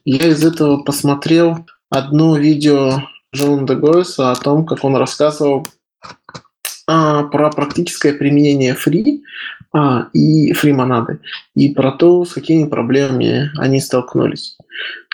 [0.05, 3.03] Я из этого посмотрел одно видео
[3.35, 5.67] Джона Дегойса о том, как он рассказывал
[6.87, 9.25] а, про практическое применение фри
[9.73, 11.21] а, и фри-монады,
[11.55, 14.59] и про то, с какими проблемами они столкнулись.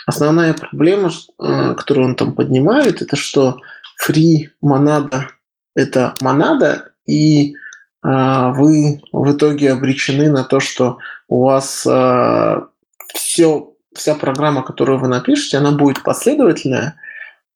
[0.06, 3.60] Основная проблема, а, которую он там поднимает, это что
[3.98, 5.28] фри-монада–
[5.76, 7.54] это монада, и
[8.02, 12.66] а, вы в итоге обречены на то, что у вас а,
[13.14, 16.96] все, вся программа, которую вы напишете, она будет последовательная,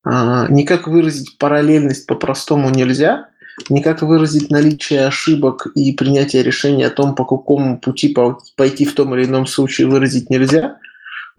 [0.04, 3.28] а, никак выразить параллельность по-простому нельзя–
[3.68, 8.16] никак выразить наличие ошибок и принятие решения о том, по какому пути
[8.56, 10.78] пойти в том или ином случае выразить нельзя.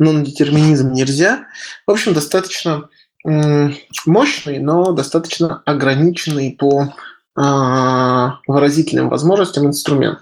[0.02, 1.46] Non-детерминизм нельзя.
[1.88, 2.90] В общем, достаточно
[4.06, 6.94] мощный, но достаточно ограниченный по
[7.38, 10.20] а, выразительным возможностям инструмент.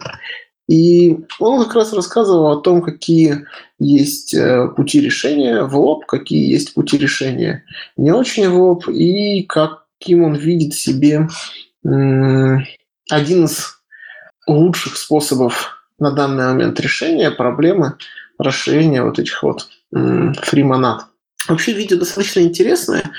[0.69, 3.45] И он как раз рассказывал о том, какие
[3.79, 7.65] есть э, пути решения в лоб, какие есть пути решения
[7.97, 11.27] не очень в лоб, и каким он видит себе
[11.83, 13.79] один из
[14.47, 17.97] лучших способов на данный момент решения проблемы
[18.37, 21.05] расширения вот этих вот фримонад.
[21.47, 23.11] Вообще видео достаточно интересное.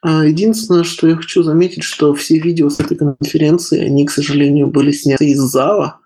[0.00, 4.68] А, единственное, что я хочу заметить, что все видео с этой конференции, они, к сожалению,
[4.68, 6.00] были сняты из зала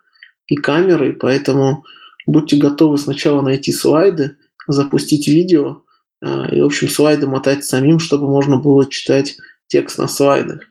[0.48, 1.84] и камеры, поэтому
[2.26, 4.36] будьте готовы сначала найти слайды,
[4.66, 5.82] запустить видео
[6.20, 9.36] а, и, в общем, слайды мотать самим, чтобы можно было читать
[9.68, 10.62] текст на слайдах.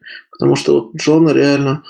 [0.41, 1.83] Потому что вот Джона реально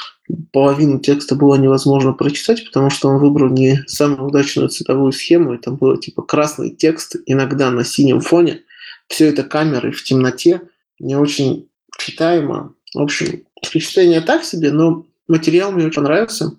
[0.51, 5.57] половину текста было невозможно прочитать, потому что он выбрал не самую удачную цветовую схему, и
[5.57, 8.63] там было типа красный текст, иногда на синем фоне.
[9.07, 10.63] Все это камеры в темноте,
[10.99, 12.73] не очень читаемо.
[12.93, 16.51] В общем, впечатление так себе, но материал мне очень понравился.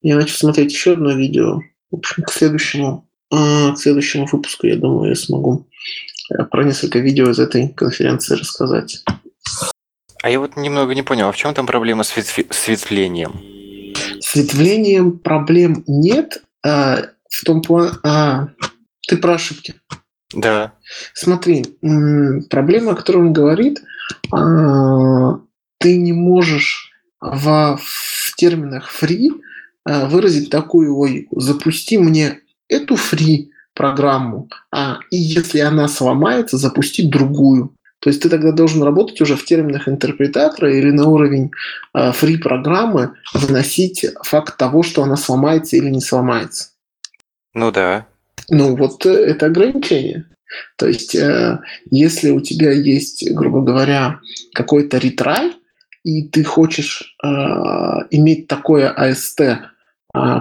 [0.00, 1.60] Я начал смотреть еще одно видео.
[1.90, 5.66] В общем, к следующему, э, к следующему выпуску, я думаю, я смогу
[6.32, 9.02] э, про несколько видео из этой конференции рассказать.
[10.22, 13.42] А я вот немного не понял, а в чем там проблема с светлением?
[14.20, 16.42] С ветвлением проблем нет.
[16.64, 17.90] А, в том плане...
[18.04, 18.48] А,
[19.08, 19.74] ты про ошибки.
[20.32, 20.74] Да.
[21.12, 21.76] Смотри,
[22.48, 23.82] проблема, о которой он говорит,
[24.32, 25.40] а,
[25.78, 29.30] ты не можешь в, в терминах free
[29.84, 31.40] а, выразить такую логику.
[31.40, 37.74] Запусти мне эту free программу, а, и если она сломается, запусти другую.
[38.02, 41.52] То есть ты тогда должен работать уже в терминах интерпретатора или на уровень
[41.94, 46.70] э, фри-программы выносить факт того, что она сломается или не сломается.
[47.54, 48.08] Ну да.
[48.48, 50.26] Ну вот э, это ограничение.
[50.76, 51.60] То есть э,
[51.92, 54.18] если у тебя есть, грубо говоря,
[54.52, 55.52] какой-то ретрай,
[56.02, 57.28] и ты хочешь э,
[58.10, 59.60] иметь такое AST, э,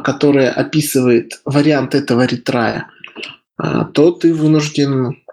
[0.04, 2.88] которое описывает вариант этого ретрая,
[3.62, 5.31] э, то ты вынужден а,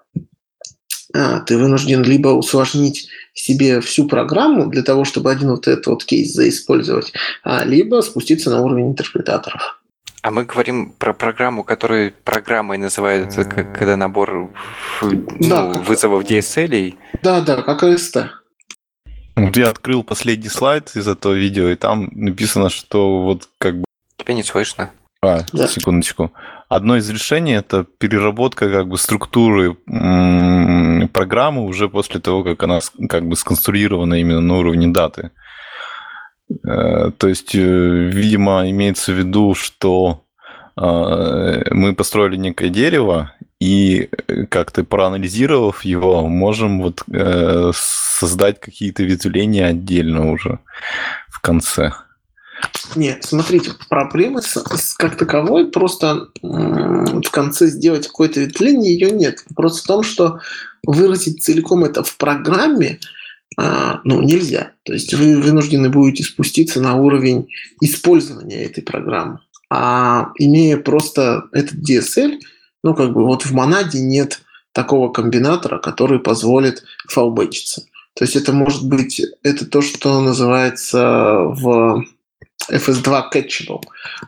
[1.12, 6.32] ты вынужден либо усложнить себе всю программу для того, чтобы один вот этот вот кейс
[6.34, 7.12] заиспользовать,
[7.44, 9.80] а, либо спуститься на уровень интерпретаторов.
[10.22, 14.50] А мы говорим про программу, которую программой называется, когда набор
[15.00, 16.96] ну, вызовов DSL.
[17.22, 18.26] Да, да, как AST.
[19.36, 23.84] Вот я открыл последний слайд из этого видео, и там написано, что вот как бы...
[24.16, 24.90] Тебя не слышно.
[25.22, 25.68] А, да.
[25.68, 26.32] секундочку.
[26.68, 29.74] Одно из решений это переработка как бы структуры
[31.12, 35.30] программы уже после того, как она как бы сконструирована именно на уровне даты.
[36.64, 40.24] Э, то есть, э, видимо, имеется в виду, что
[40.76, 44.08] э, мы построили некое дерево, и
[44.50, 47.02] как-то проанализировав его, можем вот
[47.74, 50.60] создать какие-то ветвления отдельно уже
[51.28, 51.92] в конце.
[52.96, 59.44] Нет, смотрите, проблемы с, с как таковой просто в конце сделать какое-то ветвление ее нет.
[59.50, 60.40] Вопрос в том, что
[60.86, 62.98] выразить целиком это в программе
[63.56, 64.72] а, ну, нельзя.
[64.84, 67.48] То есть вы вынуждены будете спуститься на уровень
[67.80, 69.40] использования этой программы.
[69.70, 72.38] А имея просто этот DSL,
[72.84, 74.42] ну, как бы вот в монаде нет
[74.72, 77.82] такого комбинатора, который позволит фалбэчиться.
[78.14, 82.04] То есть это может быть, это то, что называется в
[82.70, 83.82] FS2 Catchable.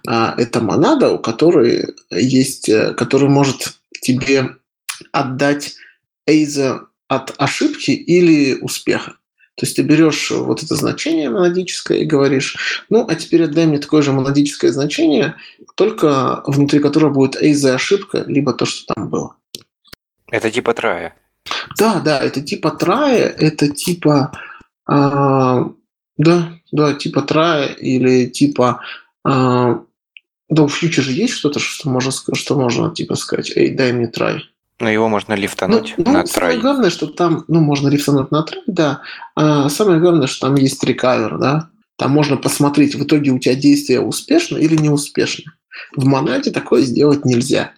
[0.07, 4.57] А, это монада, у которой есть, э, который может тебе
[5.13, 5.75] отдать
[6.27, 9.17] эйза от ошибки или успеха.
[9.57, 13.79] То есть ты берешь вот это значение монадическое и говоришь, ну, а теперь отдай мне
[13.79, 15.35] такое же монадическое значение,
[15.75, 19.37] только внутри которого будет эйза ошибка, либо то, что там было.
[20.31, 21.15] Это типа трая.
[21.77, 24.33] Да, да, это типа трая, это типа
[24.87, 25.71] а,
[26.17, 28.81] да, да, типа трая или типа...
[29.27, 29.77] Э,
[30.49, 34.09] да, у фьючер же есть что-то, что можно, что можно типа сказать, эй, дай мне
[34.09, 34.43] трай.
[34.81, 36.27] Но его можно лифтануть ну, на ну, трай.
[36.27, 39.03] Самое главное, что там, ну, можно лифтануть на трай, да.
[39.37, 41.69] А самое главное, что там есть рекавер, да.
[41.97, 45.53] Там можно посмотреть, в итоге у тебя действие успешно или неуспешно.
[45.95, 47.73] В монаде такое сделать нельзя.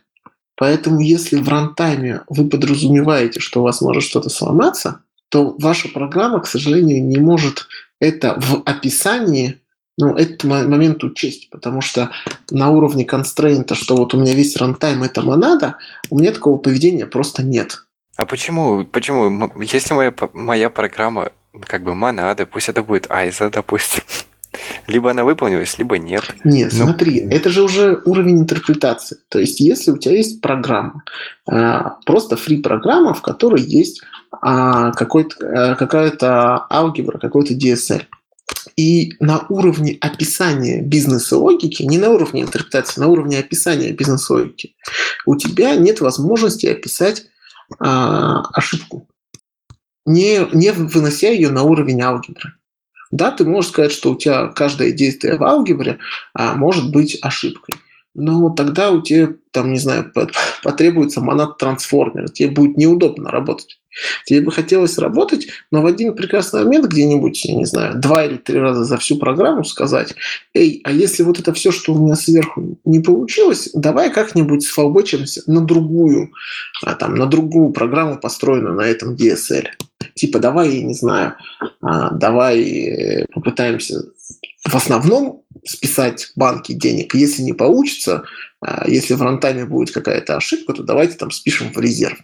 [0.57, 6.41] Поэтому если в рантайме вы подразумеваете, что у вас может что-то сломаться, то ваша программа,
[6.41, 7.67] к сожалению, не может
[8.03, 9.61] это в описании,
[9.97, 12.11] ну, этот момент учесть, потому что
[12.51, 15.77] на уровне констрейнта, что вот у меня весь рантайм это монада,
[16.11, 17.85] у меня такого поведения просто нет.
[18.17, 18.85] А почему?
[18.85, 19.53] Почему?
[19.61, 21.31] Если моя, моя программа
[21.61, 24.03] как бы монада, пусть это будет айза, допустим.
[24.89, 26.25] Либо она выполнилась, либо нет.
[26.45, 29.19] Нет, ну, смотри, это же уже уровень интерпретации.
[29.29, 31.05] То есть, если у тебя есть программа,
[31.47, 34.03] а, просто фри программа, в которой есть
[34.41, 38.03] а, какой-то, какая-то алгебра, какой-то DSL.
[38.77, 44.75] И на уровне описания бизнес-логики, не на уровне интерпретации, на уровне описания бизнес-логики,
[45.27, 47.27] у тебя нет возможности описать
[47.79, 49.09] а, ошибку,
[50.07, 52.55] не, не вынося ее на уровень алгебры.
[53.11, 55.99] Да, ты можешь сказать, что у тебя каждое действие в алгебре
[56.35, 57.75] а, может быть ошибкой.
[58.15, 60.13] но тогда у тебя, там, не знаю,
[60.63, 63.82] потребуется монад трансформер, тебе будет неудобно работать.
[64.25, 68.37] Тебе бы хотелось работать, но в один прекрасный момент где-нибудь, я не знаю, два или
[68.37, 70.15] три раза за всю программу сказать,
[70.55, 75.43] эй, а если вот это все, что у меня сверху не получилось, давай как-нибудь сфолбочимся
[75.47, 76.33] на другую,
[76.85, 79.67] а, там, на другую программу, построенную на этом DSL.
[80.15, 81.35] Типа, давай, я не знаю,
[81.81, 84.03] а, давай э, попытаемся
[84.69, 87.15] в основном списать банки денег.
[87.15, 88.25] Если не получится,
[88.61, 92.19] а, если в рантайме будет какая-то ошибка, то давайте там спишем в резерв.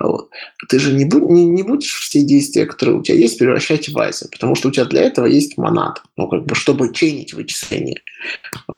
[0.00, 0.30] Вот.
[0.68, 3.98] Ты же не, будь, не, не будешь все действия, которые у тебя есть, превращать в
[3.98, 8.00] айсы, потому что у тебя для этого есть монад, ну, как бы, чтобы чейнить вычисления.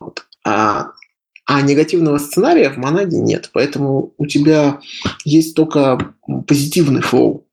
[0.00, 0.26] Вот.
[0.44, 0.92] А,
[1.46, 4.80] а негативного сценария в монаде нет, поэтому у тебя
[5.24, 6.14] есть только
[6.46, 7.46] позитивный флоу.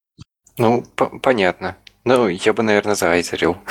[0.58, 0.84] Ну,
[1.22, 1.78] понятно.
[2.04, 3.58] Ну, я бы, наверное, заайзерил.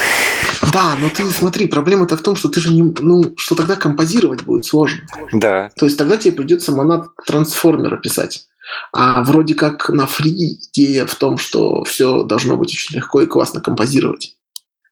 [0.73, 4.43] Да, но ты смотри, проблема-то в том, что ты же не, ну, что тогда композировать
[4.43, 5.03] будет сложно.
[5.33, 5.71] Да.
[5.77, 8.49] То есть тогда тебе придется монад трансформера писать.
[8.93, 13.27] А вроде как на фри идея в том, что все должно быть очень легко и
[13.27, 14.37] классно композировать.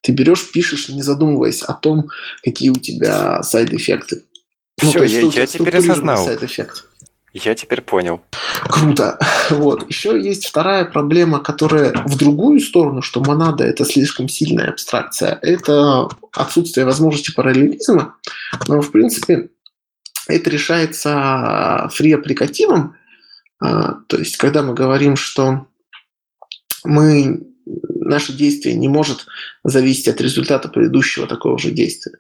[0.03, 2.09] Ты берешь, пишешь, не задумываясь о том,
[2.43, 4.25] какие у тебя сайд-эффекты.
[4.83, 6.29] Ну, все, я, я теперь осознал.
[7.33, 8.21] Я теперь понял.
[8.65, 9.19] Круто.
[9.51, 9.87] Вот.
[9.89, 15.39] Еще есть вторая проблема, которая в другую сторону, что монада– это слишком сильная абстракция.
[15.43, 18.17] Это отсутствие возможности параллелизма.
[18.69, 19.51] Но, в принципе,
[20.27, 22.97] это решается фри-аппликативом,
[23.63, 25.67] то есть, когда мы говорим, что
[26.85, 29.27] мы, наше действие не может
[29.63, 32.19] зависеть от результата предыдущего такого же действия.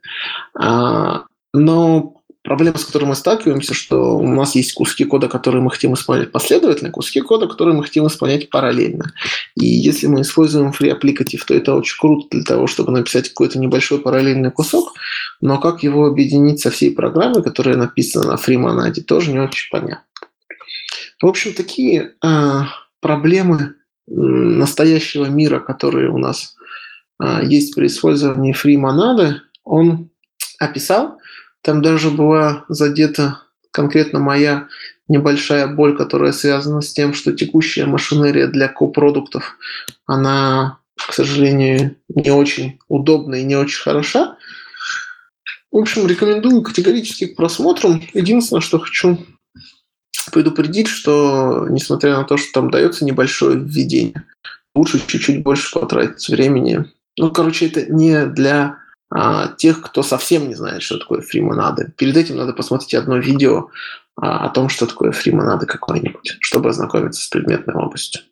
[0.54, 5.70] А, но проблема, с которой мы сталкиваемся, что у нас есть куски кода, которые мы
[5.70, 9.12] хотим исполнять последовательно, куски кода, которые мы хотим исполнять параллельно.
[9.56, 13.58] И если мы используем free applicative, то это очень круто для того, чтобы написать какой-то
[13.58, 14.94] небольшой параллельный кусок,
[15.40, 20.04] но как его объединить со всей программой, которая написана на FreeMonad, тоже не очень понятно.
[21.22, 22.60] В общем, такие э,
[23.00, 23.76] проблемы
[24.08, 26.56] настоящего мира, которые у нас
[27.22, 30.10] э, есть при использовании фри-монады, он
[30.58, 31.20] описал.
[31.62, 33.38] Там даже была задета
[33.70, 34.66] конкретно моя
[35.06, 39.56] небольшая боль, которая связана с тем, что текущая машинерия для копродуктов,
[40.06, 44.36] она, к сожалению, не очень удобна и не очень хороша.
[45.70, 48.00] В общем, рекомендую категорически к просмотру.
[48.12, 49.18] Единственное, что хочу
[50.32, 54.24] предупредить, что несмотря на то, что там дается небольшое введение,
[54.74, 56.86] лучше чуть-чуть больше потратить времени.
[57.18, 58.78] Ну, короче, это не для
[59.10, 61.92] а, тех, кто совсем не знает, что такое фримонады.
[61.96, 63.68] Перед этим надо посмотреть одно видео
[64.16, 68.22] а, о том, что такое фримонады какое-нибудь, чтобы ознакомиться с предметной областью.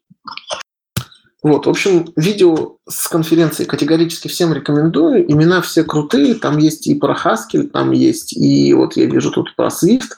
[1.43, 5.31] Вот, в общем, видео с конференции категорически всем рекомендую.
[5.31, 9.55] Имена все крутые, там есть и про Haskell, там есть и вот я вижу тут
[9.57, 10.11] про Swift.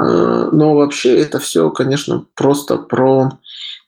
[0.00, 3.38] Э, но вообще это все, конечно, просто про,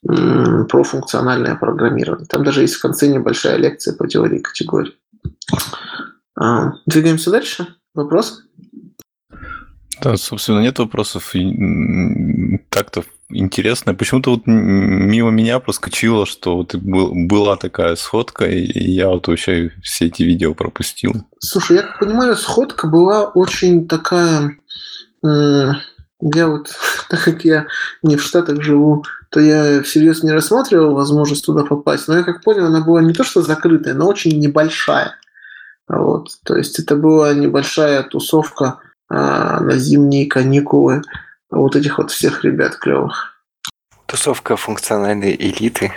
[0.03, 2.27] про функциональное программирование.
[2.27, 4.97] Там даже есть в конце небольшая лекция по теории категорий.
[6.39, 7.67] А, двигаемся дальше.
[7.95, 8.43] Вопрос?
[10.03, 11.33] Да, собственно, нет вопросов.
[12.69, 13.95] Так-то интересно.
[13.95, 20.07] Почему-то вот мимо меня проскочило, что вот была такая сходка, и я вот вообще все
[20.07, 21.13] эти видео пропустил.
[21.39, 24.57] Слушай, я как понимаю, сходка была очень такая
[26.23, 26.71] я вот,
[27.09, 27.67] так как я
[28.03, 32.09] не в Штатах живу, то я всерьез не рассматривал возможность туда попасть.
[32.09, 35.17] Но я как понял, она была не то что закрытая, но очень небольшая.
[35.89, 36.29] Вот.
[36.45, 41.03] То есть это была небольшая тусовка а, на зимние каникулы
[41.51, 43.35] вот этих вот всех ребят клевых.
[44.07, 45.93] Тусовка функциональной элиты.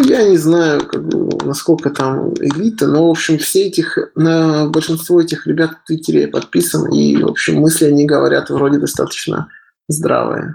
[0.00, 1.02] Ну, я не знаю, как,
[1.44, 6.90] насколько там элита, но, в общем, все этих, на большинство этих ребят в Твиттере подписан,
[6.90, 9.48] и, в общем, мысли они говорят вроде достаточно
[9.88, 10.54] здравые.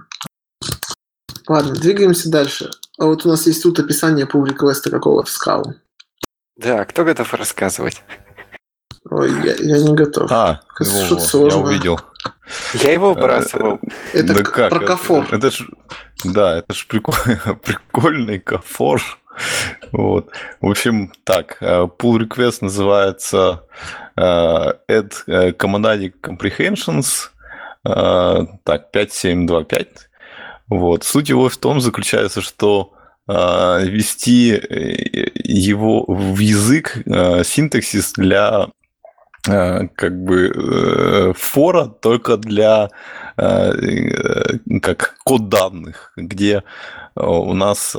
[1.48, 2.72] Ладно, двигаемся дальше.
[2.98, 5.76] А вот у нас есть тут описание pull реквеста какого-то скалу.
[6.58, 8.02] Да, кто готов рассказывать?
[9.12, 10.32] Ой, я, я не готов.
[10.32, 12.00] А, его, я увидел.
[12.74, 13.80] Я его выбрасывал.
[14.12, 14.72] Это да как?
[14.72, 15.26] про кафор.
[15.26, 15.68] Это, это ж,
[16.24, 17.14] да, это же прикол,
[17.64, 19.04] прикольный кафор.
[19.92, 20.32] Вот.
[20.62, 23.64] В общем, так, э, pull request называется
[24.18, 25.14] uh, add
[25.58, 27.30] commandadic comprehensions,
[27.88, 30.10] uh, так, 5725.
[30.70, 31.04] Вот.
[31.04, 32.92] Суть его в том заключается, что
[33.28, 34.50] ввести
[35.34, 37.02] его в язык
[37.44, 38.68] синтаксис для
[39.48, 42.90] Э, как бы э, фора только для
[43.38, 43.74] э,
[44.82, 46.64] как код данных, где
[47.16, 47.96] у нас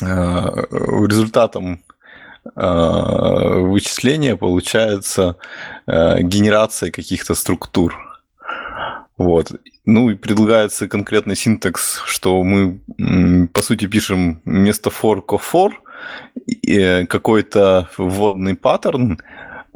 [0.00, 1.82] результатом
[2.54, 5.36] вычисления получается
[5.86, 7.96] генерация каких-то структур.
[9.16, 9.52] Вот.
[9.84, 12.80] Ну и предлагается конкретный синтекс, что мы,
[13.52, 15.72] по сути, пишем вместо for for
[17.06, 19.18] какой-то вводный паттерн,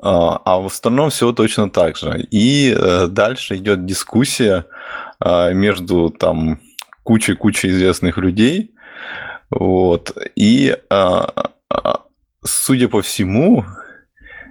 [0.00, 2.26] а, в остальном все точно так же.
[2.30, 4.66] И э, дальше идет дискуссия
[5.24, 6.58] между там
[7.04, 8.72] кучей-кучей известных людей.
[9.52, 10.16] Вот.
[10.34, 11.50] И, а,
[12.42, 13.66] судя по всему,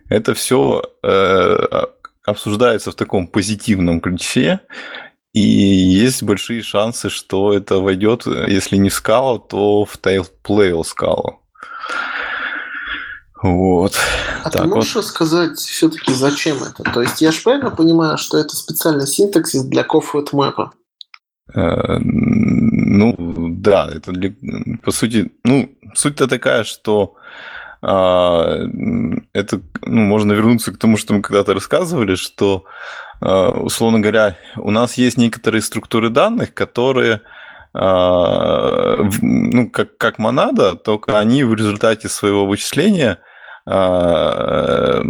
[0.09, 1.85] это все э,
[2.23, 4.59] обсуждается в таком позитивном ключе,
[5.33, 11.39] и есть большие шансы, что это войдет, если не в скалу, то в Tailplay скалу.
[13.41, 13.95] Вот.
[14.43, 15.01] А так ты можешь вот.
[15.03, 16.83] рассказать все-таки, зачем это?
[16.83, 20.73] То есть я же правильно понимаю, что это специальный синтаксис для Cofwet мэпа?
[21.53, 23.15] Э, ну,
[23.49, 24.13] да, это
[24.83, 27.15] по сути, ну, суть-то такая, что
[27.81, 28.59] а,
[29.33, 32.65] это, ну, можно вернуться к тому, что мы когда-то рассказывали, что,
[33.21, 37.21] а, условно говоря, у нас есть некоторые структуры данных, которые
[37.73, 43.19] а, ну, как, как монада, только они в результате своего вычисления
[43.65, 45.01] а,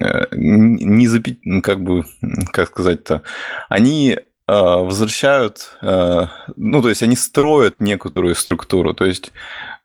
[0.00, 1.38] э, не запи...
[1.44, 2.04] Ну, как бы,
[2.52, 3.22] как сказать-то,
[3.68, 4.18] они
[4.52, 9.32] возвращают, а, ну, то есть они строят некоторую структуру, то есть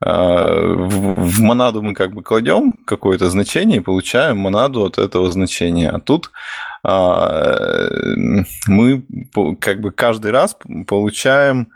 [0.01, 5.89] в монаду мы как бы кладем какое-то значение и получаем монаду от этого значения.
[5.89, 6.31] А тут
[6.83, 9.05] мы
[9.61, 11.69] как бы каждый раз получаем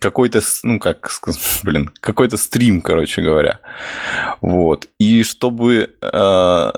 [0.00, 1.10] какой-то, ну, как
[1.62, 3.60] блин, какой-то стрим, короче говоря.
[4.40, 4.88] Вот.
[4.98, 6.70] И чтобы э,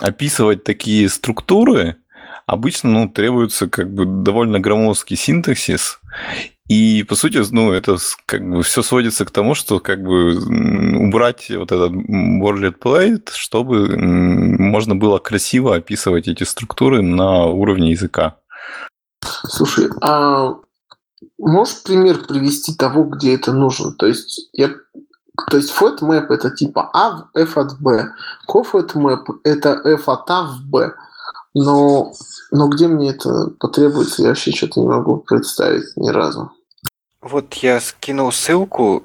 [0.00, 1.96] описывать такие структуры,
[2.46, 6.00] обычно, ну, требуется как бы довольно громоздкий синтаксис,
[6.68, 10.36] и, по сути, ну, это как бы все сводится к тому, что как бы
[10.96, 18.36] убрать вот этот boilerplate, чтобы можно было красиво описывать эти структуры на уровне языка.
[19.44, 20.54] Слушай, а
[21.38, 23.92] Можешь пример привести того, где это нужно?
[23.92, 24.70] То есть, я,
[25.50, 28.08] то есть FATMAP это типа А в F от B,
[28.48, 30.92] CoFATMAP это F от А в B.
[31.54, 32.12] Но,
[32.50, 36.50] но где мне это потребуется, я вообще что-то не могу представить ни разу.
[37.20, 39.04] Вот я скинул ссылку,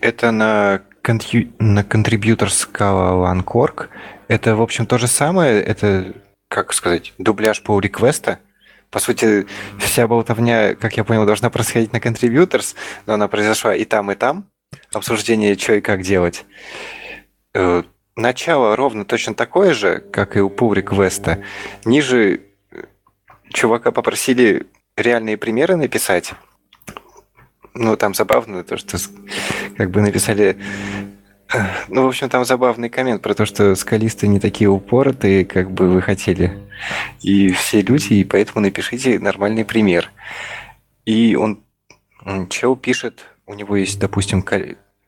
[0.00, 1.54] это на, контриб...
[1.58, 3.88] на contributor Scala Langkorg.
[4.28, 6.14] Это, в общем, то же самое, это,
[6.48, 8.38] как сказать, дубляж по реквеста,
[8.90, 9.46] по сути,
[9.78, 12.74] вся болтовня, как я понял, должна происходить на Contributors,
[13.06, 14.46] но она произошла и там, и там.
[14.92, 16.44] Обсуждение, что и как делать.
[18.20, 21.42] Э, начало ровно точно такое же, как и у pull request.
[21.84, 22.40] Ниже
[22.70, 22.82] э,
[23.52, 24.66] чувака попросили
[24.96, 26.34] реальные примеры написать.
[27.74, 28.98] Ну, там забавно то, что
[29.76, 30.56] как бы написали
[31.88, 35.88] ну, в общем, там забавный коммент про то, что скалисты не такие упоротые, как бы
[35.88, 36.56] вы хотели.
[37.22, 40.12] И все люди, и поэтому напишите нормальный пример.
[41.06, 41.64] И он,
[42.50, 44.44] чел пишет, у него есть, допустим,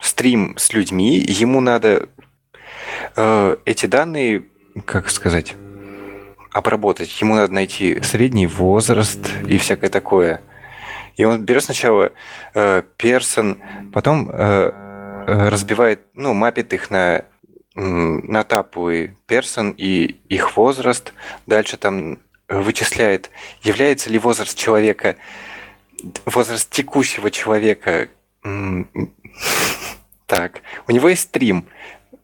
[0.00, 2.06] стрим с людьми, ему надо э,
[3.64, 4.44] эти данные,
[4.84, 5.54] как сказать,
[6.50, 7.20] обработать.
[7.20, 10.40] Ему надо найти средний возраст и всякое такое.
[11.16, 12.12] И он берет сначала
[12.54, 13.58] э, персон,
[13.92, 14.70] потом э,
[15.26, 17.24] Э, разбивает, ну, мапит их на,
[17.74, 21.12] на тапы персон и их возраст.
[21.46, 22.18] Дальше там
[22.48, 23.30] вычисляет,
[23.62, 25.16] является ли возраст человека,
[26.24, 28.08] возраст текущего человека.
[30.26, 31.66] Так, у него есть стрим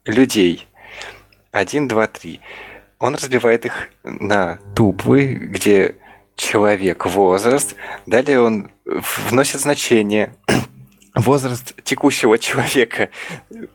[0.09, 0.67] людей.
[1.53, 2.41] Один, два, три.
[2.99, 5.97] Он разбивает их на тупы, где
[6.37, 7.77] человек, возраст.
[8.07, 8.71] Далее он
[9.31, 10.35] вносит значение
[11.15, 13.11] возраст текущего человека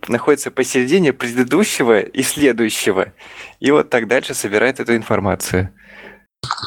[0.08, 3.14] находится посередине предыдущего и следующего.
[3.60, 5.70] И вот так дальше собирает эту информацию.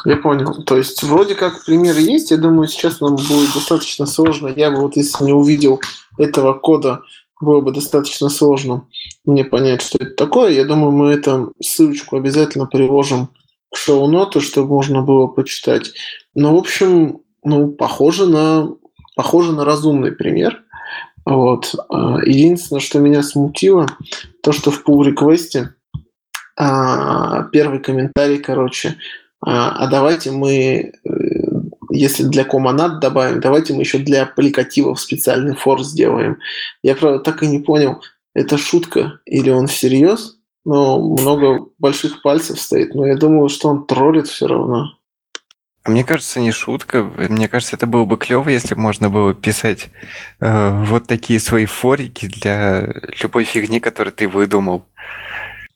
[0.04, 0.64] Я понял.
[0.64, 2.30] То есть вроде как примеры есть.
[2.30, 4.48] Я думаю, сейчас нам будет достаточно сложно.
[4.48, 5.80] Я бы вот если не увидел
[6.18, 7.02] этого кода,
[7.40, 8.86] было бы достаточно сложно
[9.24, 10.52] мне понять, что это такое.
[10.52, 13.28] Я думаю, мы эту ссылочку обязательно приложим
[13.72, 15.92] к шоу-ноту, чтобы можно было почитать.
[16.34, 18.68] Но, в общем, ну, похоже на,
[19.16, 20.62] похоже на разумный пример.
[21.24, 21.74] Вот.
[21.88, 23.86] А, единственное, что меня смутило,
[24.42, 25.74] то, что в pull реквесте
[26.56, 28.96] первый комментарий, короче,
[29.42, 31.45] а, а давайте мы, э,
[31.90, 36.38] если для комонад добавим, давайте мы еще для аппликативов специальный фор сделаем.
[36.82, 38.02] Я, правда, так и не понял,
[38.34, 43.86] это шутка или он всерьез, но много больших пальцев стоит, но я думаю, что он
[43.86, 44.92] троллит все равно.
[45.86, 47.04] Мне кажется, не шутка.
[47.04, 49.90] Мне кажется, это было бы клево, если бы можно было писать
[50.40, 54.84] э, вот такие свои форики для любой фигни, которую ты выдумал.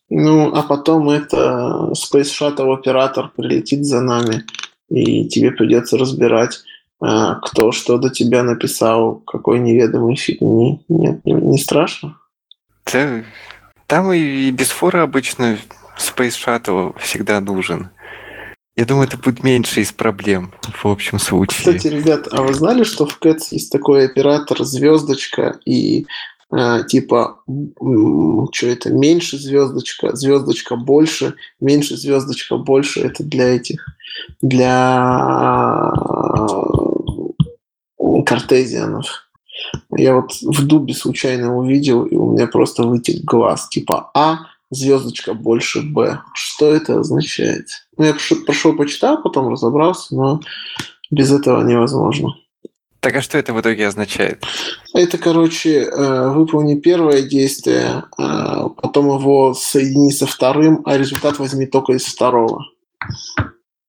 [0.09, 4.45] Ну, а потом это Space Shuttle оператор прилетит за нами,
[4.91, 6.61] и тебе придется разбирать,
[7.03, 10.81] э, кто что до тебя написал, какой неведомый фигни.
[10.89, 12.19] Нет, не, страшно?
[12.93, 13.23] Да,
[13.87, 15.59] там и без фора обычно
[15.97, 17.91] Space Shuttle всегда нужен.
[18.77, 21.59] Я думаю, это будет меньше из проблем в общем случае.
[21.59, 26.07] Кстати, ребят, а вы знали, что в Cats есть такой оператор звездочка и
[26.89, 27.41] типа
[28.53, 33.87] что это меньше звездочка, звездочка больше, меньше звездочка больше это для этих
[34.41, 35.93] для
[38.27, 39.31] картезианов.
[39.91, 43.69] Я вот в дубе случайно увидел, и у меня просто вытек глаз.
[43.69, 46.21] Типа А звездочка больше Б.
[46.35, 47.67] Что это означает?
[47.97, 48.15] Ну, я
[48.47, 50.41] прошел, почитал, потом разобрался, но
[51.11, 52.35] без этого невозможно.
[53.01, 54.45] Так а что это в итоге означает?
[54.95, 61.67] Это, короче, э, выполни первое действие, э, потом его соедини со вторым, а результат возьми
[61.67, 62.65] только из второго.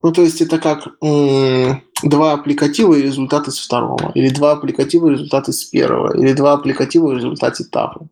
[0.02, 5.12] Ну, то есть это как два аппликатива и результат из второго, или два аппликатива и
[5.12, 8.08] результат из первого, или два аппликатива и результат этапа.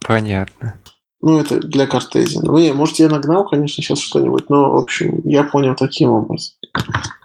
[0.00, 0.74] Понятно.
[1.22, 2.42] Ну, это для Картезия.
[2.42, 6.54] Ну, не, может, я нагнал, конечно, сейчас что-нибудь, но, в общем, я понял таким образом.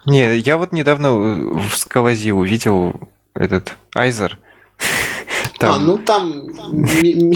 [0.06, 2.94] Не, я вот недавно в Скалази увидел
[3.34, 4.38] этот Айзер.
[5.58, 5.74] Там...
[5.74, 6.46] А, ну там...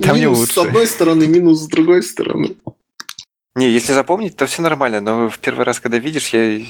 [0.00, 0.52] Там не лучше.
[0.52, 2.56] с одной стороны, минус с другой стороны.
[3.54, 6.60] Не, если запомнить, то все нормально, но в первый раз, когда видишь, я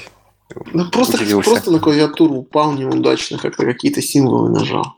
[0.73, 1.49] ну, просто, удивился.
[1.49, 4.95] просто на клавиатуру упал неудачно, как-то какие-то символы нажал.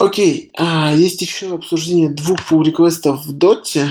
[0.00, 3.90] Окей, а, есть еще обсуждение двух pull реквестов в Доте.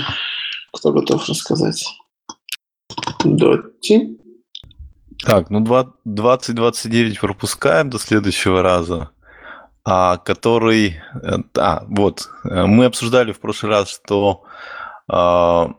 [0.72, 1.86] Кто готов рассказать?
[3.24, 4.16] Доте.
[5.24, 5.60] Так, ну
[6.04, 9.10] 2029 пропускаем до следующего раза.
[9.84, 11.00] А, который...
[11.22, 12.28] Э, а, вот.
[12.44, 14.42] Э, мы обсуждали в прошлый раз, что
[15.06, 15.74] а,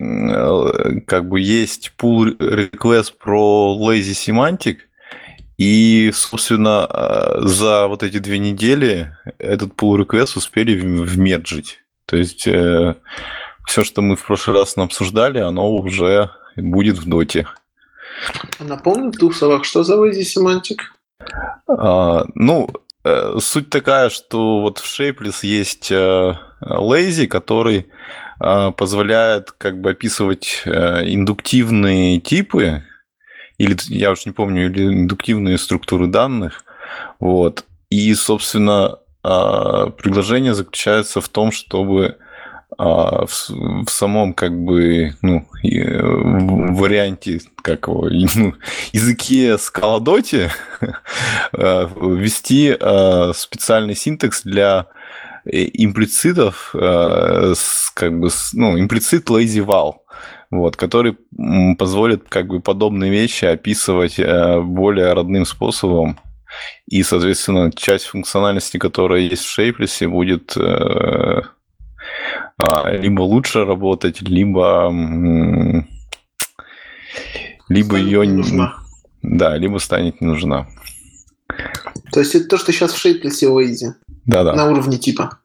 [0.00, 4.78] э, как бы есть pull request про lazy semantic,
[5.58, 11.78] и, собственно, э, за вот эти две недели этот pull request успели вмерджить.
[12.04, 12.94] То есть э,
[13.66, 17.46] все, что мы в прошлый раз обсуждали, оно уже будет в доте.
[18.60, 20.78] Напомню в двух словах, что за lazy semantic?
[21.66, 22.68] А, ну,
[23.04, 27.86] э, суть такая, что вот в Shapeless есть lazy, который
[28.38, 32.82] позволяет как бы описывать индуктивные типы,
[33.58, 36.64] или я уж не помню, или индуктивные структуры данных.
[37.18, 37.64] Вот.
[37.90, 42.16] И, собственно, а, предложение заключается в том, чтобы
[42.78, 48.54] а, в, самом как бы ну, варианте как его, ну,
[48.92, 50.52] языке скаладоте
[51.52, 52.76] а, ввести
[53.34, 54.86] специальный синтекс для
[55.44, 59.94] э, имплицитов, как бы, ну, имплицит lazy val
[60.50, 61.16] вот, который
[61.78, 66.18] позволит как бы подобные вещи описывать э, более родным способом.
[66.86, 71.42] И, соответственно, часть функциональности, которая есть в Shapeless, будет э,
[72.58, 74.92] а, либо лучше работать, либо
[77.68, 78.74] либо станет ее не нужна.
[79.22, 80.66] Да, либо станет не нужна.
[82.12, 83.92] То есть это то, что сейчас в Shapeless Lazy?
[84.24, 84.54] Да, да.
[84.54, 85.38] На уровне типа?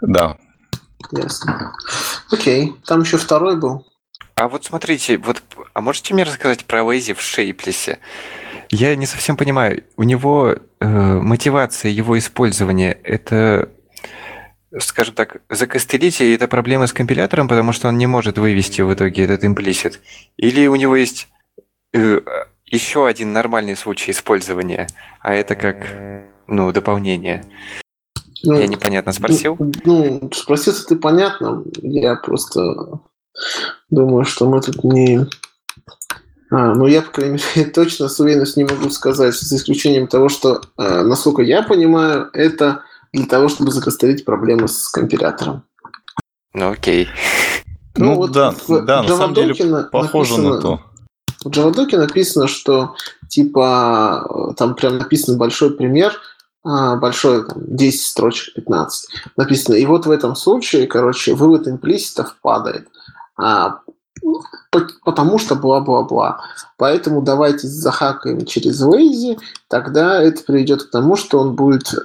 [0.00, 0.36] Да.
[1.12, 1.72] Ясно.
[2.30, 2.72] Окей.
[2.86, 3.86] Там еще второй был.
[4.40, 5.42] А вот смотрите, вот,
[5.74, 7.98] а можете мне рассказать про Лейзи в Шейплесе?
[8.70, 13.68] Я не совсем понимаю, у него э, мотивация его использования это,
[14.78, 18.94] скажем так, закостылить, и это проблема с компилятором, потому что он не может вывести в
[18.94, 20.00] итоге этот имплисит?
[20.38, 21.28] Или у него есть
[21.92, 22.22] э,
[22.64, 24.86] еще один нормальный случай использования,
[25.20, 25.86] а это как,
[26.46, 27.44] ну, дополнение?
[28.42, 29.58] Ну, я непонятно спросил.
[29.58, 31.62] Ну, ну спросил ты понятно.
[31.82, 33.00] Я просто
[33.90, 35.26] Думаю, что мы тут не...
[36.50, 40.28] А, ну, я, по крайней мере, точно с уверенностью не могу сказать, за исключением того,
[40.28, 45.64] что, э, насколько я понимаю, это для того, чтобы закостылить проблемы с компилятором.
[46.52, 47.08] Ну, окей.
[47.96, 49.54] Ну, ну вот да, в да, на самом деле
[49.90, 50.80] похоже написано, на то.
[51.44, 52.94] В Javadoc написано, что
[53.28, 56.14] типа там прям написан большой пример,
[56.62, 59.74] а, большой, там, 10 строчек, 15 написано.
[59.74, 62.88] И вот в этом случае, короче, вывод имплиситов падает.
[63.40, 63.80] А,
[65.04, 66.40] потому что бла-бла-бла.
[66.76, 69.38] Поэтому давайте захакаем через Lazy,
[69.68, 71.98] тогда это приведет к тому, что он будет э,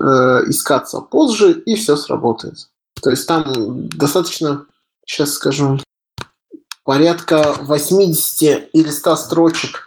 [0.48, 2.68] искаться позже, и все сработает.
[3.02, 4.66] То есть там достаточно,
[5.06, 5.80] сейчас скажу,
[6.84, 9.82] порядка 80 или 100 строчек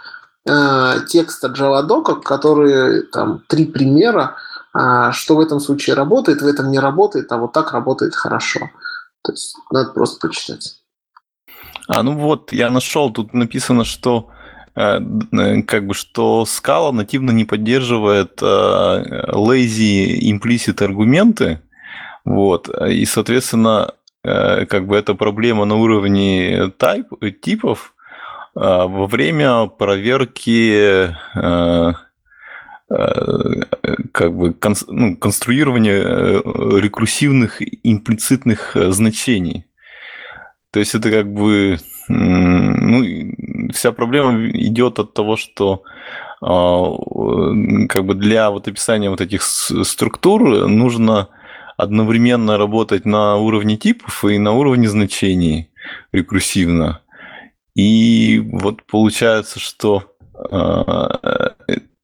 [0.46, 4.36] э, текста JavaDoc, которые там три примера,
[4.74, 8.70] э, что в этом случае работает, в этом не работает, а вот так работает хорошо.
[9.22, 10.77] То есть надо просто почитать.
[11.88, 14.28] А, ну вот, я нашел, тут написано, что
[14.76, 15.00] э,
[15.32, 18.44] э, как бы что скала нативно не поддерживает э,
[19.32, 21.62] lazy implicit аргументы,
[22.26, 27.94] вот, и, соответственно, как бы это проблема на уровне type, типов
[28.54, 31.14] во время проверки
[34.12, 34.54] как бы
[34.88, 36.42] ну, конструирования
[36.78, 39.67] рекурсивных имплицитных значений.
[40.70, 43.04] То есть это как бы ну,
[43.72, 45.82] вся проблема идет от того, что
[46.40, 46.96] а,
[47.88, 51.28] как бы для вот описания вот этих структур нужно
[51.76, 55.70] одновременно работать на уровне типов и на уровне значений
[56.12, 57.00] рекурсивно.
[57.74, 61.54] И вот получается, что а,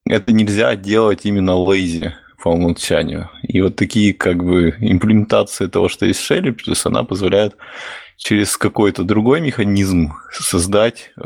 [0.07, 2.13] это нельзя делать именно lazy
[2.43, 3.31] по умолчанию.
[3.43, 7.57] И вот такие как бы имплементации того, что есть в Shell, плюс она позволяет
[8.17, 11.23] через какой-то другой механизм создать э,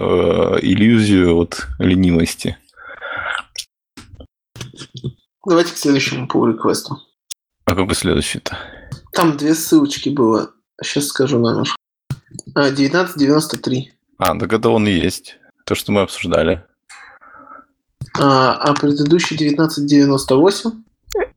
[0.63, 2.57] иллюзию от ленивости.
[5.47, 6.99] Давайте к следующему pull реквесту.
[7.65, 8.59] А какой следующий-то?
[9.13, 10.53] Там две ссылочки было.
[10.83, 11.75] Сейчас скажу номер.
[12.55, 13.93] А, 1993.
[14.19, 15.39] А, так это он и есть.
[15.65, 16.65] То, что мы обсуждали.
[18.19, 20.83] А, а предыдущий 1998?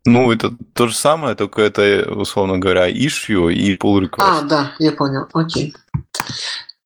[0.06, 4.18] Ну, это то же самое, только это, условно говоря, issue и pull request.
[4.18, 5.76] А, да, я понял, окей.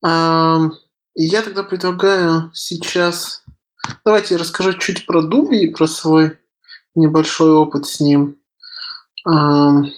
[0.04, 0.60] А,
[1.14, 3.44] я тогда предлагаю сейчас...
[4.04, 6.38] Давайте я расскажу чуть про Дуби и про свой
[6.94, 8.38] небольшой опыт с ним.
[9.24, 9.90] В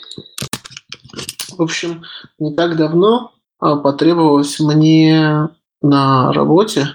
[1.57, 2.03] общем,
[2.37, 5.49] не так давно а, потребовалось мне
[5.81, 6.89] на работе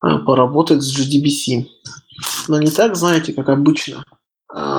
[0.00, 1.66] а, поработать с GDBC.
[2.48, 4.04] Но не так, знаете, как обычно–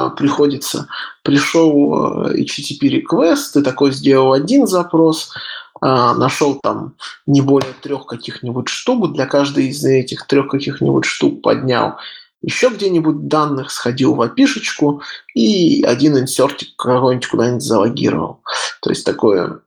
[0.10, 0.88] приходится,
[1.24, 5.34] пришел э, HTTP request, ты такой сделал один запрос,
[5.80, 6.96] а, нашел там
[7.26, 11.96] не более трех каких-нибудь штук, для каждой из этих трех каких-нибудь штук поднял
[12.44, 15.02] еще где-нибудь данных, сходил в опишечку
[15.36, 18.42] и один инсертик какой-нибудь куда-нибудь залогировал.
[18.82, 19.60] То есть такое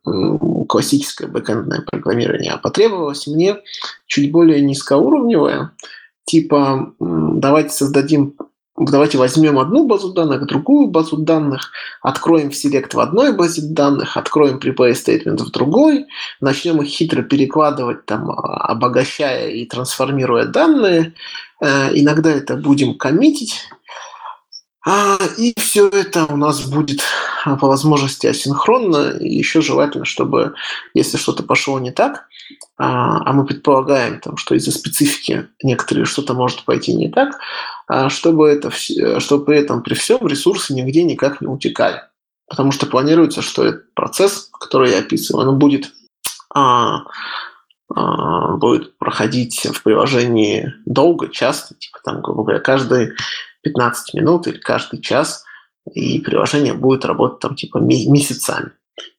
[0.68, 2.53] классическое бэкэндное программирование.
[2.53, 3.57] А потребовалось мне
[4.07, 5.70] чуть более низкоуровневое,
[6.24, 8.35] типа давайте создадим
[8.77, 11.70] Давайте возьмем одну базу данных, другую базу данных,
[12.03, 16.07] откроем Select в одной базе данных, откроем Prepare Statement в другой,
[16.41, 21.14] начнем их хитро перекладывать, там, а, обогащая и трансформируя данные.
[21.61, 23.61] Э, иногда это будем коммитить,
[24.87, 27.01] а, и все это у нас будет
[27.45, 29.16] а, по возможности асинхронно.
[29.18, 30.55] Еще желательно, чтобы,
[30.93, 32.29] если что-то пошло не так,
[32.77, 37.39] а, мы предполагаем, там, что из-за специфики некоторые что-то может пойти не так,
[38.09, 38.70] чтобы, это,
[39.20, 42.03] чтобы при этом при всем ресурсы нигде никак не утекали.
[42.49, 45.93] Потому что планируется, что этот процесс, который я описываю, он будет,
[46.55, 47.05] а,
[47.95, 53.14] а, будет проходить в приложении долго, часто, типа там, грубо говоря, каждые
[53.62, 55.45] 15 минут или каждый час,
[55.93, 58.72] и приложение будет работать там типа месяцами.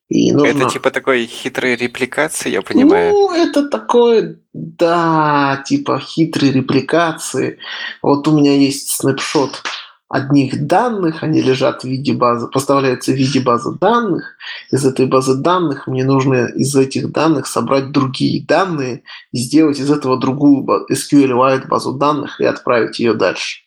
[0.08, 0.62] И нужно...
[0.62, 3.12] Это типа такой хитрой репликации, я понимаю.
[3.12, 7.58] Ну, это такое, да, типа хитрой репликации.
[8.02, 9.62] Вот у меня есть снапшот
[10.08, 14.36] одних данных, они лежат в виде базы, поставляются в виде базы данных.
[14.70, 19.02] Из этой базы данных мне нужно из этих данных собрать другие данные,
[19.32, 23.62] сделать из этого другую SQL-wide базу данных и отправить ее дальше.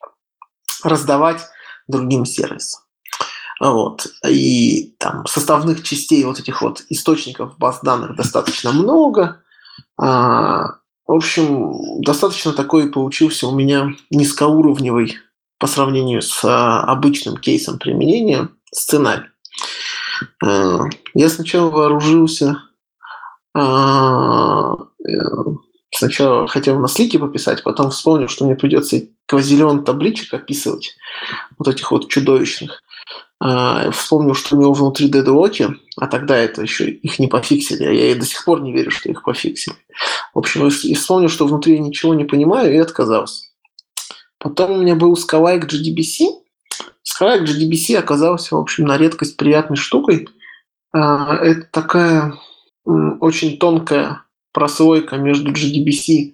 [0.84, 1.42] Раздавать
[1.90, 2.84] другим сервисам.
[3.60, 4.08] Вот.
[4.28, 9.42] И там составных частей вот этих вот источников баз данных достаточно много.
[9.98, 15.18] А, в общем, достаточно такой получился у меня низкоуровневый
[15.58, 19.28] по сравнению с а, обычным кейсом применения сценарий.
[20.44, 22.62] А, я сначала вооружился
[23.54, 25.12] а, э,
[25.92, 30.96] Сначала хотел на слике пописать, потом вспомнил, что мне придется квазиллион табличек описывать,
[31.58, 32.84] вот этих вот чудовищных.
[33.42, 37.92] А, вспомнил, что у него внутри дедлоки, а тогда это еще их не пофиксили, а
[37.92, 39.76] я и до сих пор не верю, что их пофиксили.
[40.34, 43.46] В общем, и вспомнил, что внутри я ничего не понимаю, и отказался.
[44.40, 46.28] Потом у меня был Skylake GDBC.
[47.04, 50.28] Skylake GDBC оказался, в общем, на редкость приятной штукой.
[50.92, 52.34] А, это такая
[52.86, 56.34] очень тонкая прослойка между GDBC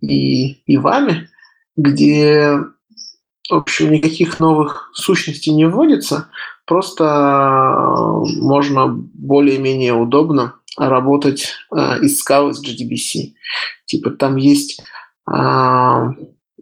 [0.00, 1.30] и, и вами,
[1.76, 2.58] где
[3.50, 6.28] в общем, никаких новых сущностей не вводится,
[6.66, 13.34] просто э, можно более-менее удобно работать э, из скалы с GDBC.
[13.84, 14.82] Типа там есть
[15.30, 16.08] э,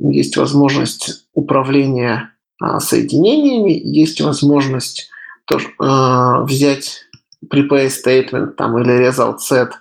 [0.00, 2.30] есть возможность управления
[2.78, 5.10] соединениями, есть возможность
[5.46, 7.04] тоже, взять
[7.52, 9.72] prepare statement там, или result set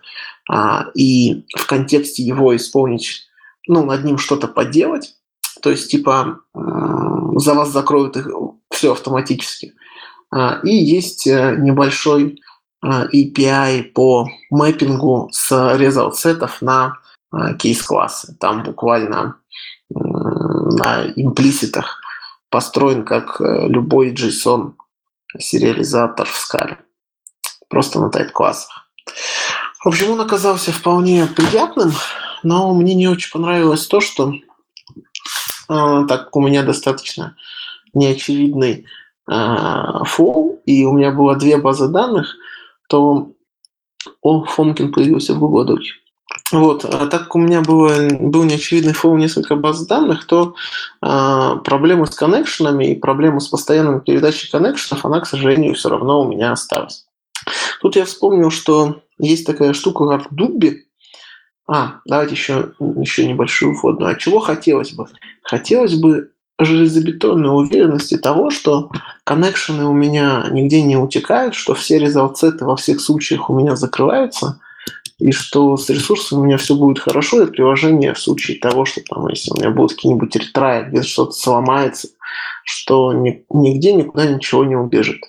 [0.95, 3.27] и в контексте его исполнить,
[3.67, 5.15] ну, над ним что-то поделать.
[5.61, 8.27] То есть, типа, за вас закроют их
[8.69, 9.73] все автоматически.
[10.63, 12.41] И есть э, небольшой
[12.83, 16.13] API по мэппингу с result
[16.61, 16.97] на
[17.59, 18.37] кейс-классы.
[18.39, 19.35] Там буквально
[19.89, 22.01] на имплиситах
[22.49, 24.73] построен как э, любой JSON
[25.39, 26.77] сериализатор в скале.
[27.69, 28.89] Просто на тайп-классах.
[29.83, 31.93] В общем, он оказался вполне приятным,
[32.43, 34.39] но мне не очень понравилось то, что э,
[36.07, 37.35] так как у меня достаточно
[37.93, 38.85] неочевидный
[39.29, 42.35] э, фол, и у меня было две базы данных,
[42.87, 43.31] то
[44.21, 46.01] о, Фомкин появился в Google Docs.
[46.51, 50.55] Вот, а так как у меня было, был неочевидный фоу несколько баз данных, то
[51.01, 56.21] э, проблему с коннекшенами и проблему с постоянной передачей коннекшенов, она, к сожалению, все равно
[56.21, 57.05] у меня осталась.
[57.81, 60.85] Тут я вспомнил, что есть такая штука, как Дубби.
[61.73, 64.11] А, давайте еще, еще небольшую вводную.
[64.11, 65.07] А чего хотелось бы?
[65.41, 68.91] Хотелось бы железобетонной уверенности того, что
[69.23, 74.59] коннекшены у меня нигде не утекают, что все результаты во всех случаях у меня закрываются–
[75.21, 79.01] и что с ресурсами у меня все будет хорошо, и приложение в случае того, что
[79.07, 82.07] там, если у меня будут какие-нибудь ретраи, где что-то сломается,
[82.65, 85.21] что ни, нигде никуда ничего не убежит.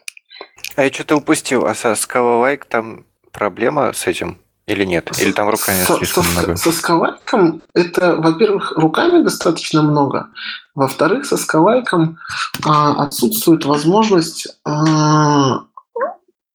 [0.76, 4.38] А я что-то упустил, а со Scala-like там проблема с этим?
[4.66, 5.10] Или нет?
[5.20, 6.56] Или там руками со, слишком со, много?
[6.56, 10.28] Со скалайком это, во-первых, руками достаточно много.
[10.74, 12.18] Во-вторых, со скалайком
[12.64, 15.64] а, отсутствует возможность а,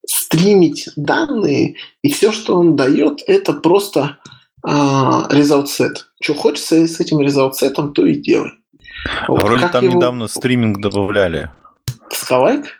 [0.05, 4.17] стримить данные, и все, что он дает, это просто
[4.63, 5.95] а, result set.
[6.21, 8.51] Что хочется с этим result set, то и делай.
[9.27, 9.43] А вот.
[9.43, 9.95] вроде там его...
[9.95, 11.51] недавно стриминг добавляли.
[12.09, 12.76] Скалайк?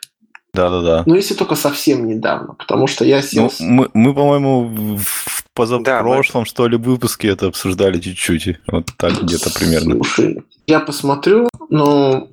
[0.58, 1.04] Да-да-да.
[1.06, 3.52] Ну, если только совсем недавно, потому что я сел...
[3.60, 6.46] Ну, мы, мы, по-моему, в позапрошлом, да, мы...
[6.46, 8.58] что ли, выпуске это обсуждали чуть-чуть.
[8.66, 9.94] Вот так где-то примерно.
[9.94, 12.26] Слушай, я посмотрю, но...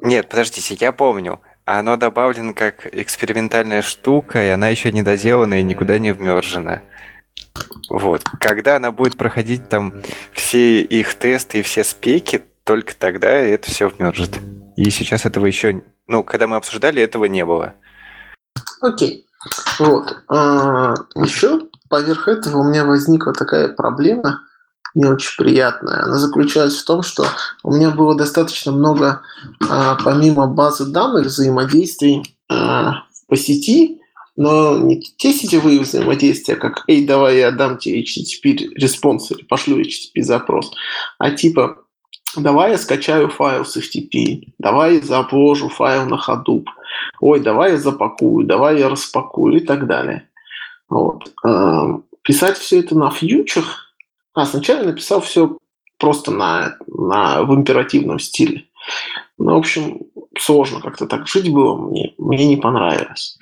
[0.00, 1.42] Нет, подождите, я помню.
[1.66, 6.80] Оно добавлено как экспериментальная штука, и она еще не доделана и никуда не вмержена.
[7.90, 8.22] Вот.
[8.40, 9.92] Когда она будет проходить там
[10.32, 14.38] все их тесты и все спеки, только тогда это все вмержит.
[14.78, 15.82] И сейчас этого еще...
[16.06, 17.74] Ну, когда мы обсуждали, этого не было.
[18.80, 19.26] Окей.
[19.80, 20.18] Вот.
[20.28, 24.42] А, еще поверх этого у меня возникла такая проблема,
[24.94, 26.04] не очень приятная.
[26.04, 27.26] Она заключалась в том, что
[27.64, 29.22] у меня было достаточно много,
[29.68, 34.00] а, помимо базы данных, взаимодействий а, по сети,
[34.36, 39.80] но не те сетевые взаимодействия, как «Эй, давай я дам тебе HTTP response или пошлю
[39.80, 40.70] HTTP запрос»,
[41.18, 41.78] а типа
[42.36, 46.66] «Давай я скачаю файл с FTP», «Давай я заложу файл на Hadoop»,
[47.20, 50.28] «Ой, давай я запакую», «Давай я распакую» и так далее.
[50.88, 51.32] Вот.
[51.44, 53.84] А, писать все это на фьючах–
[54.38, 55.58] а сначала написал все
[55.98, 58.66] просто на, на, в императивном стиле.
[59.36, 60.02] Ну, в общем,
[60.38, 63.36] сложно как-то так жить было, мне, мне не понравилось.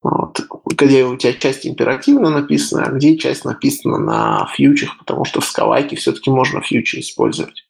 [0.00, 0.40] Вот.
[0.66, 5.44] Где у тебя часть императивно написана, а где часть написана на фьючах, потому что в
[5.44, 7.67] скалайке все-таки можно фьючи использовать.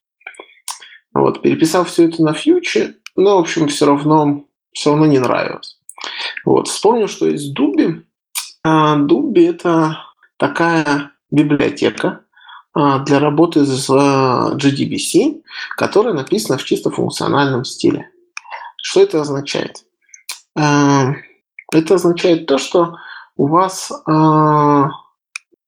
[1.15, 5.79] Вот, переписал все это на фьючи, но, в общем, все равно, все равно не нравилось.
[6.45, 8.05] Вот, вспомнил, что есть Дуби.
[8.63, 9.99] А, Дуби– это
[10.37, 12.25] такая библиотека,
[12.75, 15.43] а, для работы с GDBC,
[15.77, 18.11] которая написана в чисто функциональном стиле.
[18.81, 19.85] Что это означает?
[20.57, 21.15] А,
[21.73, 22.97] это означает то, что
[23.37, 23.93] у вас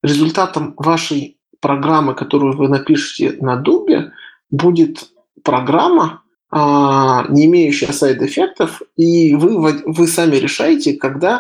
[0.02, 4.12] результатом вашей программы, которую вы напишете на Дубе,
[4.50, 5.10] будет
[5.42, 6.22] программа,
[6.52, 11.38] не имеющая сайд-эффектов, и вы, вы сами решаете, когда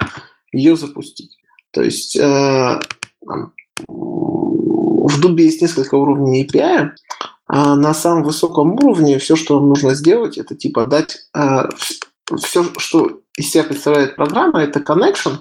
[0.52, 1.36] ее запустить.
[1.72, 2.80] То есть э,
[3.86, 6.90] в Doobie есть несколько уровней API.
[7.52, 11.68] А на самом высоком уровне все, что вам нужно сделать, это типа дать а,
[12.36, 15.38] все, что из себя представляет программа, это connection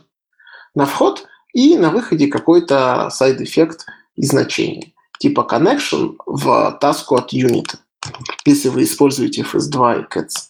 [0.73, 3.85] на вход и на выходе какой-то сайд-эффект
[4.15, 4.93] и значение.
[5.19, 7.77] Типа connection в таску от юнита,
[8.45, 10.49] если вы используете FS2 и CATS.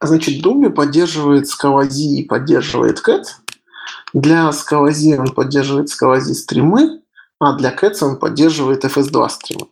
[0.00, 3.24] Значит, Дуби поддерживает Scalaz и поддерживает CAT.
[4.12, 7.02] Для Scalaz он поддерживает Scalaz стримы,
[7.40, 9.66] а для Cats он поддерживает FS2 стримы.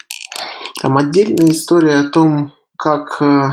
[0.81, 3.51] Там отдельная история о том, как э,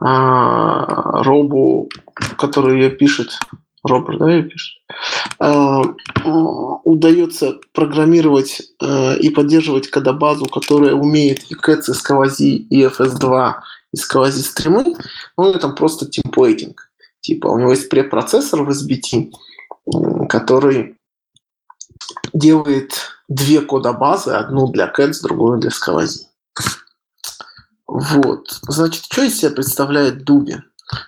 [0.00, 1.88] э, Робу,
[2.38, 3.38] который ее пишет,
[3.88, 4.82] Роберт, да, пишет,
[5.40, 5.82] э,
[6.84, 13.54] удается программировать э, и поддерживать кодобазу, которая умеет и CATS, и Scalaz, и FS2,
[13.92, 14.96] и Scalaz стримы,
[15.36, 16.90] он там просто темплейтинг.
[17.20, 19.32] Типа у него есть препроцессор в SBT,
[20.28, 20.96] который
[22.32, 22.92] делает
[23.28, 26.26] две кодобазы, одну для CATS, другую для Scalaz.
[27.86, 28.60] Вот.
[28.68, 30.56] Значит, что из себя представляет Дуби?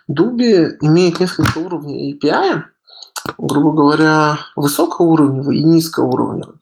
[0.08, 2.62] Дуби имеет несколько уровней API,
[3.38, 6.56] грубо говоря, высокоуровневый и низкоуровневый.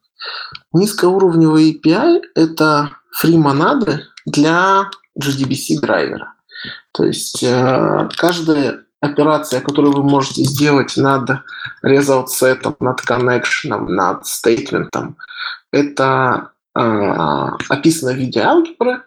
[0.73, 4.91] Низкоуровневый API– это фри-монады для
[5.21, 6.35] JDBC драйвера.
[6.93, 11.31] То есть э, каждая операция, которую вы можете сделать над
[11.85, 15.15] set, над connection, над statement,
[15.73, 16.81] это э,
[17.69, 19.03] описано в виде алгебры,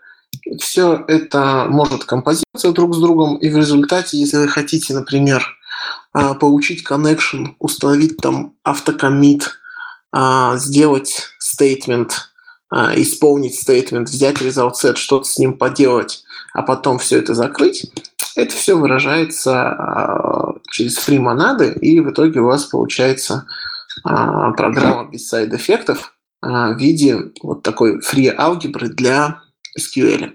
[0.59, 5.45] все это может композироваться друг с другом, и в результате, если вы хотите, например,
[6.13, 9.51] а, получить connection, установить там автокомит,
[10.11, 12.11] а, сделать statement,
[12.69, 16.23] а, исполнить statement, взять result set, что-то с ним поделать,
[16.53, 17.91] а потом все это закрыть,
[18.35, 23.45] это все выражается через free монады, и в итоге у вас получается
[24.03, 29.41] программа без сайд-эффектов в виде вот такой free алгебры для
[29.79, 30.33] SQL.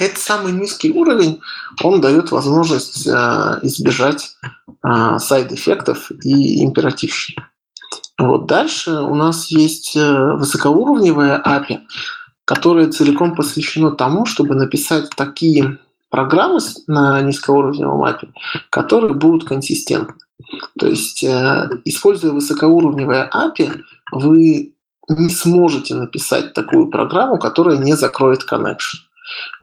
[0.00, 1.40] Это самый низкий уровень,
[1.82, 4.30] он дает возможность э, избежать
[4.82, 7.44] э, сайд-эффектов и императивщины.
[8.18, 11.80] Вот дальше у нас есть э, высокоуровневая API,
[12.46, 18.30] которая целиком посвящена тому, чтобы написать такие программы на низкоуровневом API,
[18.70, 20.14] которые будут консистентны.
[20.78, 24.72] То есть, используя высокоуровневое API, вы
[25.16, 29.00] не сможете написать такую программу, которая не закроет connection.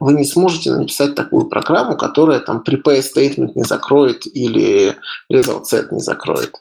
[0.00, 4.96] Вы не сможете написать такую программу, которая там prepare statement не закроет или
[5.32, 6.54] result set не закроет.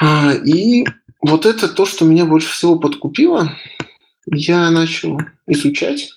[0.00, 0.86] А, и
[1.20, 3.50] вот это то, что меня больше всего подкупило.
[4.26, 6.10] Я начал изучать,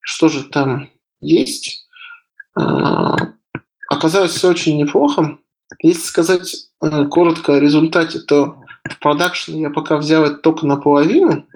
[0.00, 0.90] что же там
[1.20, 1.86] есть.
[2.54, 3.16] А,
[3.88, 5.38] оказалось все очень неплохо.
[5.82, 8.56] Если сказать э, коротко о результате, то
[8.88, 11.46] в продакшн я пока взял это только наполовину,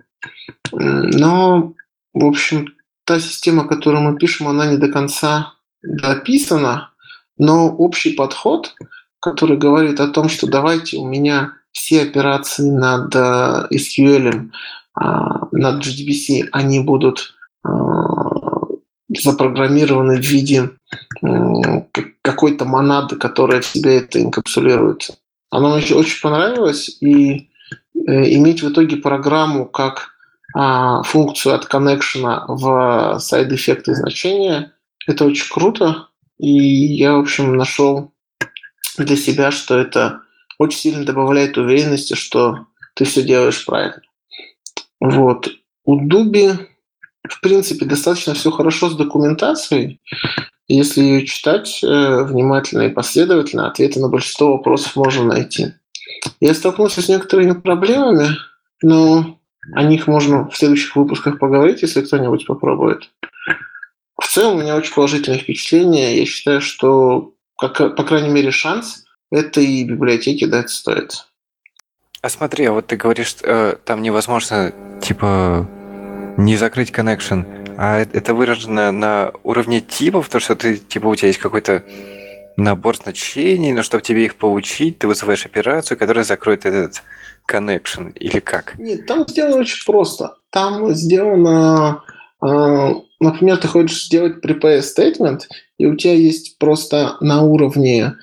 [0.72, 1.74] но,
[2.12, 6.90] в общем, та система, которую мы пишем, она не до конца дописана,
[7.38, 8.74] но общий подход,
[9.20, 14.50] который говорит о том, что давайте у меня все операции над э, SQL,
[14.94, 17.70] а, над JDBC, они будут а,
[19.08, 20.70] запрограммированы в виде
[22.22, 25.10] какой-то монады, которая в себе это инкапсулирует.
[25.54, 27.48] Оно мне очень понравилось, и
[27.94, 30.14] э, иметь в итоге программу как
[30.52, 34.72] а, функцию от коннекшена в сайд-эффекты значения.
[35.06, 36.08] Это очень круто.
[36.38, 38.12] И я, в общем, нашел
[38.98, 40.22] для себя, что это
[40.58, 44.02] очень сильно добавляет уверенности, что ты все делаешь правильно.
[44.98, 45.50] Вот.
[45.84, 46.50] У Дуби,
[47.28, 50.00] в принципе, достаточно все хорошо с документацией.
[50.66, 55.74] Если ее читать э, внимательно и последовательно, ответы на большинство вопросов можно найти.
[56.40, 58.28] Я столкнулся с некоторыми проблемами,
[58.82, 59.38] но
[59.72, 63.10] о них можно в следующих выпусках поговорить, если кто-нибудь попробует.
[64.20, 66.18] В целом у меня очень положительное впечатление.
[66.18, 71.26] Я считаю, что, как, по крайней мере, шанс этой библиотеке дать стоит.
[72.22, 75.68] А смотри, а вот ты говоришь, э, там невозможно, типа,
[76.38, 81.28] не закрыть connection, а это выражено на уровне типов, то, что ты, типа, у тебя
[81.28, 81.84] есть какой-то
[82.56, 87.02] набор значений, но чтобы тебе их получить, ты вызываешь операцию, которая закроет этот
[87.50, 88.78] connection или как?
[88.78, 90.36] Нет, там сделано очень просто.
[90.50, 92.02] Там сделано,
[92.42, 95.42] э, например, ты хочешь сделать prepare statement,
[95.78, 98.14] и у тебя есть просто на уровне,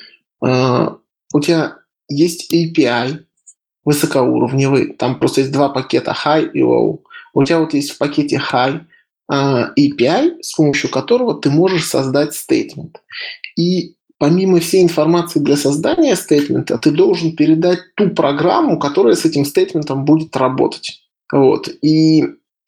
[0.43, 0.87] э,
[1.33, 1.77] у тебя
[2.07, 3.25] есть API
[3.83, 6.99] высокоуровневый, там просто есть два пакета high и low.
[7.33, 8.85] У тебя вот есть в пакете high э,
[9.31, 12.97] API, с помощью которого ты можешь создать statement.
[13.55, 19.45] И помимо всей информации для создания стейтмента, ты должен передать ту программу, которая с этим
[19.45, 21.01] стейтментом будет работать.
[21.31, 21.69] Вот.
[21.81, 22.25] И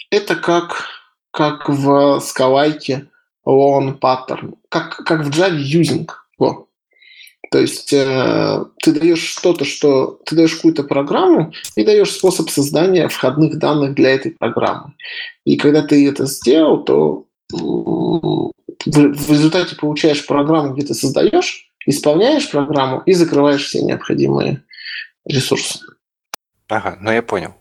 [0.09, 0.85] это как,
[1.31, 3.07] как в скалайке
[3.45, 6.07] long pattern, как, как в Java using.
[6.39, 6.67] Вот.
[7.53, 13.07] То есть э, ты даешь что-то, что ты даешь какую-то программу и даешь способ создания
[13.07, 14.93] входных данных для этой программы.
[15.45, 18.51] И когда ты это сделал, то в
[18.87, 24.63] результате получаешь программу, где ты создаешь, исполняешь программу и закрываешь все необходимые
[25.23, 25.77] ресурсы.
[26.69, 27.53] Ага, ну я понял.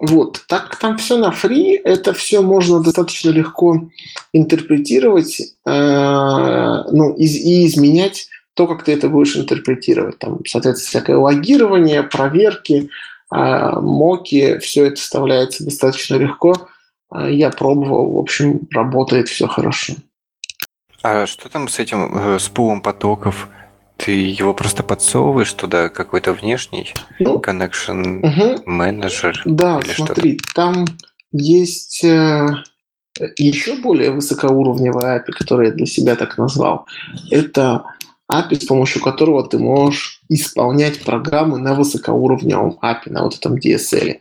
[0.00, 3.90] Вот, так там все на фри, это все можно достаточно легко
[4.32, 10.18] интерпретировать э, ну, и, и изменять то, как ты это будешь интерпретировать.
[10.18, 12.90] Там, соответственно, всякое логирование, проверки,
[13.30, 16.68] А Моки все это вставляется достаточно легко.
[17.10, 19.94] А я пробовал, в общем, работает все хорошо.
[21.02, 23.48] А что там с этим, э, с пулом потоков?
[23.96, 28.62] Ты его просто подсовываешь туда, какой-то внешний ну, connection угу.
[28.64, 29.42] менеджер?
[29.44, 30.86] Да, смотри, там
[31.32, 32.48] есть э,
[33.36, 36.86] еще более высокоуровневый API, который я для себя так назвал.
[37.30, 37.84] Это
[38.30, 44.20] API, с помощью которого ты можешь исполнять программы на высокоуровневом API, на вот этом DSL.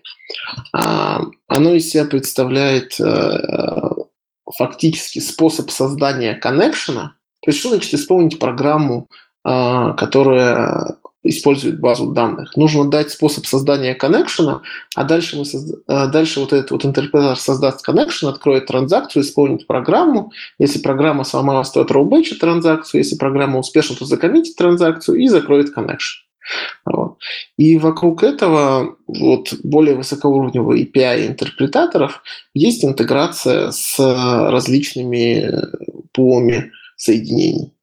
[0.74, 3.90] А, оно из себя представляет э,
[4.58, 7.16] фактически способ создания коннекшена.
[7.42, 9.08] То есть что значит исполнить программу,
[9.44, 12.56] а, которая использует базу данных.
[12.56, 14.62] Нужно дать способ создания коннекшена,
[14.96, 15.78] а дальше, мы созда...
[15.88, 20.32] А дальше вот этот вот интерпретатор создаст коннекшен, откроет транзакцию, исполнит программу.
[20.60, 23.02] Если программа сломалась, то отрубечит транзакцию.
[23.02, 26.24] Если программа успешна, то закоммитит транзакцию и закроет коннекшен.
[26.86, 27.18] Вот.
[27.58, 35.52] И вокруг этого вот более высокоуровневого API интерпретаторов есть интеграция с различными
[36.12, 37.74] пулами соединений.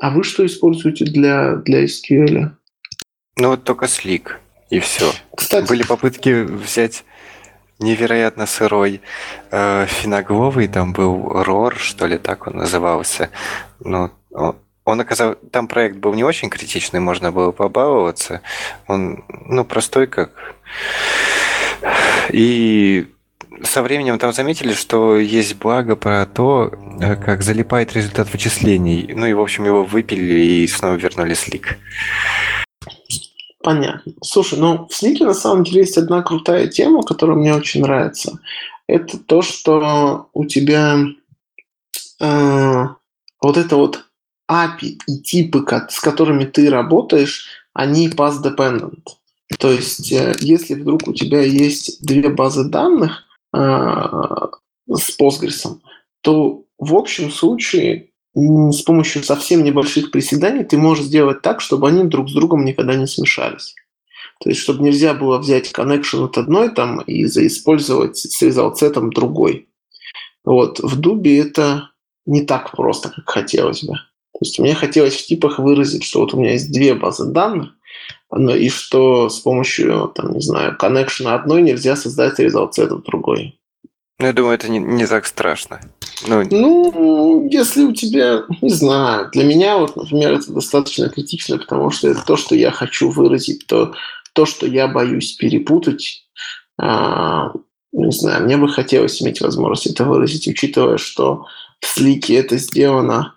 [0.00, 2.52] А вы что используете для, для SQL?
[3.36, 4.30] Ну вот только Slick,
[4.70, 5.12] и все.
[5.36, 7.04] Кстати, Были попытки взять
[7.78, 9.02] невероятно сырой
[9.50, 13.30] э, финогловый, там был ROR, что ли, так он назывался.
[13.80, 14.10] Но
[14.84, 18.40] он оказал, там проект был не очень критичный, можно было побаловаться.
[18.86, 20.32] Он, ну, простой как.
[22.30, 23.06] И
[23.62, 29.12] со временем там заметили, что есть благо про то, э, как залипает результат вычислений.
[29.14, 31.78] Ну и, в общем, его выпили и снова вернули слик.
[33.62, 34.12] Понятно.
[34.22, 38.38] Слушай, ну в слике на самом деле есть одна крутая тема, которая мне очень нравится.
[38.86, 40.98] Это то, что у тебя
[42.20, 42.86] э,
[43.40, 44.04] вот это вот
[44.50, 49.02] API и типы, с которыми ты работаешь, они path-dependent.
[49.58, 55.78] То есть, э, если вдруг у тебя есть две базы данных, с Postgres,
[56.20, 62.04] то в общем случае с помощью совсем небольших приседаний ты можешь сделать так, чтобы они
[62.04, 63.74] друг с другом никогда не смешались.
[64.40, 69.68] То есть, чтобы нельзя было взять connection от одной там и заиспользовать с результатом другой.
[70.44, 70.80] Вот.
[70.80, 71.90] В Дубе это
[72.24, 73.94] не так просто, как хотелось бы.
[73.94, 77.74] То есть мне хотелось в типах выразить, что вот у меня есть две базы данных,
[78.30, 83.58] но и что с помощью, там, не знаю, коннекшена одной нельзя создать результат от другой.
[84.18, 85.80] Ну, я думаю, это не, не так страшно.
[86.28, 91.90] Ну, ну, если у тебя, не знаю, для меня, вот, например, это достаточно критично, потому
[91.90, 93.94] что это то, что я хочу выразить, то,
[94.34, 96.26] то что я боюсь перепутать.
[96.78, 97.52] А,
[97.92, 101.46] не знаю, мне бы хотелось иметь возможность это выразить, учитывая, что
[101.80, 103.34] в слике это сделано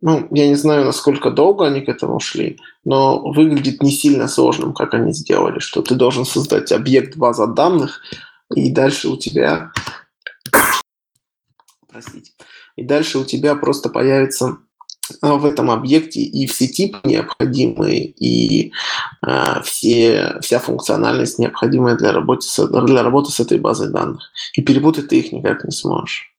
[0.00, 4.74] ну, я не знаю, насколько долго они к этому шли, но выглядит не сильно сложным,
[4.74, 8.02] как они сделали, что ты должен создать объект база данных,
[8.54, 9.72] и дальше у тебя...
[11.88, 12.32] Простите.
[12.76, 14.58] И дальше у тебя просто появится
[15.22, 18.72] а, в этом объекте и все типы необходимые, и
[19.26, 24.30] э, все, вся функциональность необходимая для работы, с, для работы с этой базой данных.
[24.54, 26.35] И перепутать ты их никак не сможешь.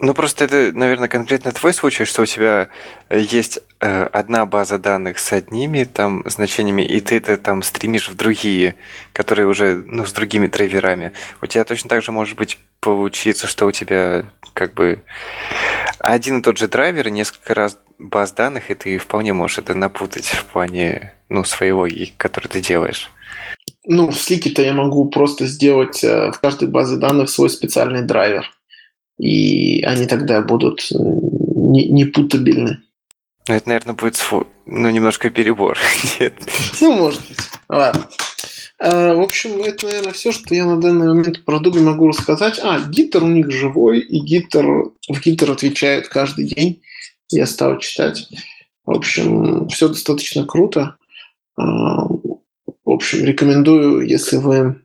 [0.00, 2.68] Ну, просто это, наверное, конкретно твой случай, что у тебя
[3.10, 8.08] э, есть э, одна база данных с одними там значениями, и ты это там стримишь
[8.08, 8.74] в другие,
[9.12, 11.12] которые уже, ну, с другими драйверами.
[11.40, 15.04] У тебя точно так же может быть получиться, что у тебя как бы
[16.00, 20.26] один и тот же драйвер, несколько раз баз данных, и ты вполне можешь это напутать
[20.26, 23.12] в плане, ну, своей логики, которую ты делаешь.
[23.86, 28.50] Ну, в слике-то я могу просто сделать э, в каждой базе данных свой специальный драйвер
[29.18, 32.80] и они тогда будут э, не, не путабельны.
[33.48, 34.18] Ну, это, наверное, будет
[34.66, 35.78] ну, немножко перебор.
[36.20, 36.34] Нет.
[36.80, 37.38] Ну, может быть.
[37.68, 38.08] Ладно.
[38.78, 42.58] А, в общем, это, наверное, все, что я на данный момент про Дуби могу рассказать.
[42.62, 46.82] А, Гиттер у них живой, и Гиттер, в Гиттер отвечает каждый день.
[47.28, 48.28] Я стал читать.
[48.84, 50.96] В общем, все достаточно круто.
[51.56, 54.82] А, в общем, рекомендую, если вы,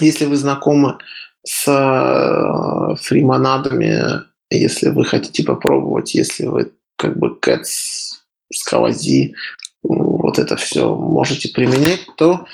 [0.00, 0.98] если вы знакомы
[1.44, 8.18] с э, фримонадами, если вы хотите попробовать, если вы как бы Cats,
[8.52, 9.34] Скалази,
[9.82, 12.46] вот это все можете применять, то,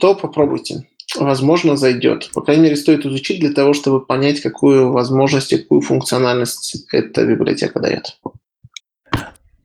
[0.00, 0.86] то попробуйте.
[1.16, 2.30] Возможно, зайдет.
[2.32, 7.80] По крайней мере, стоит изучить для того, чтобы понять, какую возможность, какую функциональность эта библиотека
[7.80, 8.18] дает.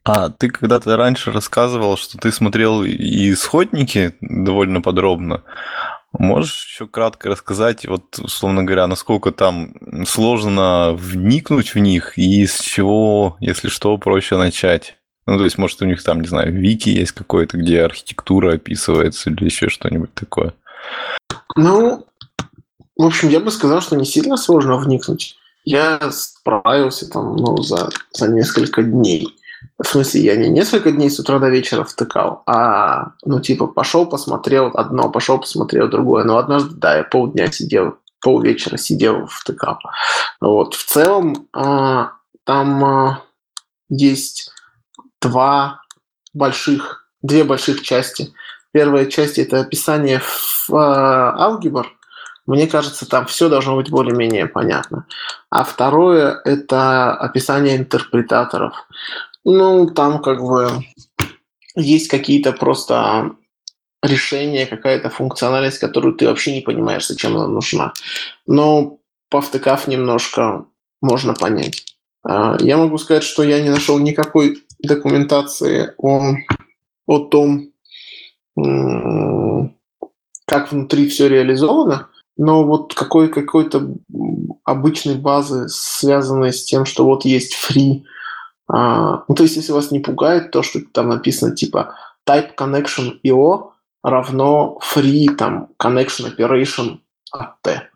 [0.04, 5.44] А ты когда-то раньше рассказывал, что ты смотрел и исходники довольно подробно.
[6.14, 9.74] Можешь еще кратко рассказать, вот, условно говоря, насколько там
[10.06, 14.98] сложно вникнуть в них и с чего, если что, проще начать?
[15.26, 19.30] Ну, то есть, может, у них там, не знаю, вики есть какой-то, где архитектура описывается
[19.30, 20.54] или еще что-нибудь такое?
[21.58, 22.06] Ну,
[22.96, 25.38] в общем, я бы сказал, что не сильно сложно вникнуть.
[25.66, 29.36] Я справился там, ну, за, за несколько дней.
[29.80, 34.08] В смысле, я не несколько дней с утра до вечера втыкал, а, ну, типа, пошел,
[34.08, 36.24] посмотрел одно, пошел, посмотрел другое.
[36.24, 39.78] Но однажды, да, я полдня сидел, полвечера сидел, втыкал.
[40.42, 40.74] Вот.
[40.74, 42.14] В целом, а,
[42.44, 43.22] там а,
[43.90, 44.52] есть
[45.22, 45.82] два
[46.34, 48.34] больших, две больших части.
[48.72, 51.88] Первая часть– это описание в а, алгебр,
[52.48, 55.06] мне кажется, там все должно быть более-менее понятно.
[55.50, 58.88] А второе– это описание интерпретаторов.
[59.44, 60.70] Ну, там как бы
[61.76, 63.32] есть какие-то просто
[64.04, 67.94] решения, какая-то функциональность, которую ты вообще не понимаешь, зачем она нужна.
[68.46, 69.00] Но
[69.30, 70.66] повтыкав немножко,
[71.02, 71.86] можно понять.
[72.24, 76.36] А, я могу сказать, что я не нашел никакой документации о,
[77.06, 77.72] о том,
[80.46, 83.96] как внутри все реализовано, но вот какой, какой-то
[84.64, 88.04] обычной базы, связанной с тем, что вот есть free.
[88.68, 91.96] А, ну, то есть, если вас не пугает то, что там написано типа
[92.28, 93.72] type connection IO
[94.04, 97.00] равно free там connection operation
[97.32, 97.90] от T.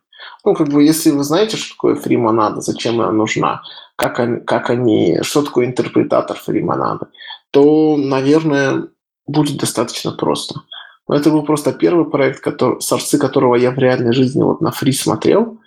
[0.44, 3.62] Ну, как бы, если вы знаете, что такое free монада, зачем она нужна,
[3.96, 7.08] как они, как они, что такое интерпретатор free монады,
[7.52, 8.88] то, наверное,
[9.28, 10.62] будет достаточно просто.
[11.08, 14.72] Но это был просто первый проект, который, сорцы которого я в реальной жизни вот на
[14.72, 15.60] фри смотрел.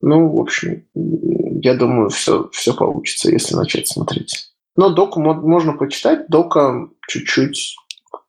[0.00, 4.50] Ну, в общем, я думаю, все, все получится, если начать смотреть.
[4.76, 6.26] Но доку можно почитать.
[6.28, 7.76] Дока чуть-чуть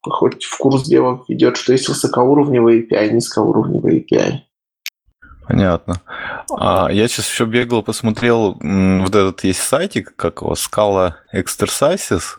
[0.01, 4.39] хоть в курс дела ведет, что есть высокоуровневый API, низкоуровневый API.
[5.47, 6.01] Понятно.
[6.49, 12.37] А я сейчас еще бегал, посмотрел, вот этот есть сайтик, как его, Scala Exercises.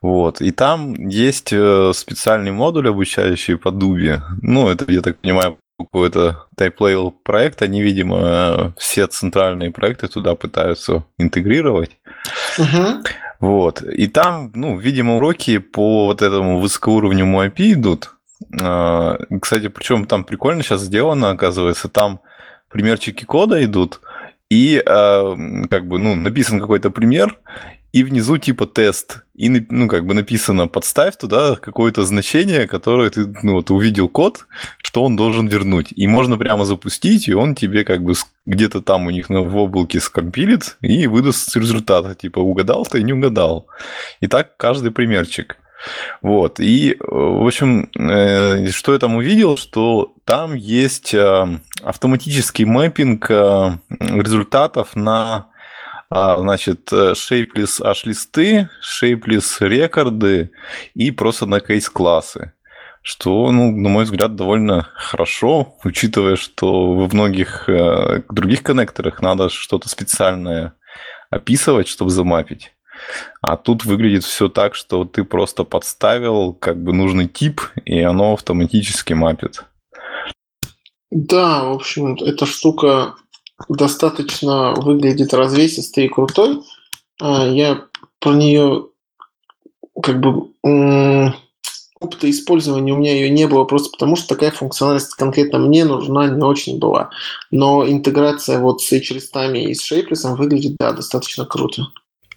[0.00, 0.40] Вот.
[0.40, 4.22] И там есть э, специальный модуль, обучающий по Дубе.
[4.40, 7.62] Ну, это, я так понимаю, какой-то type проект.
[7.62, 11.96] Они, видимо, все центральные проекты туда пытаются интегрировать.
[12.58, 13.04] Uh-huh.
[13.40, 13.82] Вот.
[13.82, 18.10] И там, ну, видимо, уроки по вот этому высокоуровневому API идут.
[18.60, 22.20] А, кстати, причем там прикольно сейчас сделано, оказывается, там
[22.68, 24.00] примерчики кода идут,
[24.50, 25.36] и э,
[25.70, 27.38] как бы, ну, написан какой-то пример,
[27.92, 33.32] и внизу типа тест, и ну как бы написано подставь туда какое-то значение, которое ты
[33.42, 34.46] ну вот увидел код,
[34.82, 38.12] что он должен вернуть, и можно прямо запустить, и он тебе как бы
[38.44, 43.66] где-то там у них в облаке скомпилит и выдаст результат, типа угадал ты, не угадал.
[44.20, 45.57] И так каждый примерчик.
[46.22, 46.60] Вот.
[46.60, 53.78] И, в общем, э, что я там увидел, что там есть э, автоматический мэппинг э,
[54.00, 55.48] результатов на
[56.10, 60.50] а, значит, shapeless H-листы, shapeless рекорды
[60.94, 62.54] и просто на кейс-классы.
[63.02, 67.68] Что, ну, на мой взгляд, довольно хорошо, учитывая, что во многих
[68.30, 70.74] других коннекторах надо что-то специальное
[71.30, 72.72] описывать, чтобы замапить.
[73.40, 78.34] А тут выглядит все так, что ты просто подставил как бы нужный тип, и оно
[78.34, 79.64] автоматически мапит.
[81.10, 83.14] Да, в общем, эта штука
[83.68, 86.62] достаточно выглядит развесистой и крутой.
[87.20, 87.86] А, я
[88.20, 88.88] про нее
[90.02, 90.50] как бы
[92.00, 96.28] опыта использования у меня ее не было просто потому, что такая функциональность конкретно мне нужна
[96.28, 97.10] не очень была.
[97.50, 101.88] Но интеграция вот с H-листами и с Shapeless выглядит, да, достаточно круто.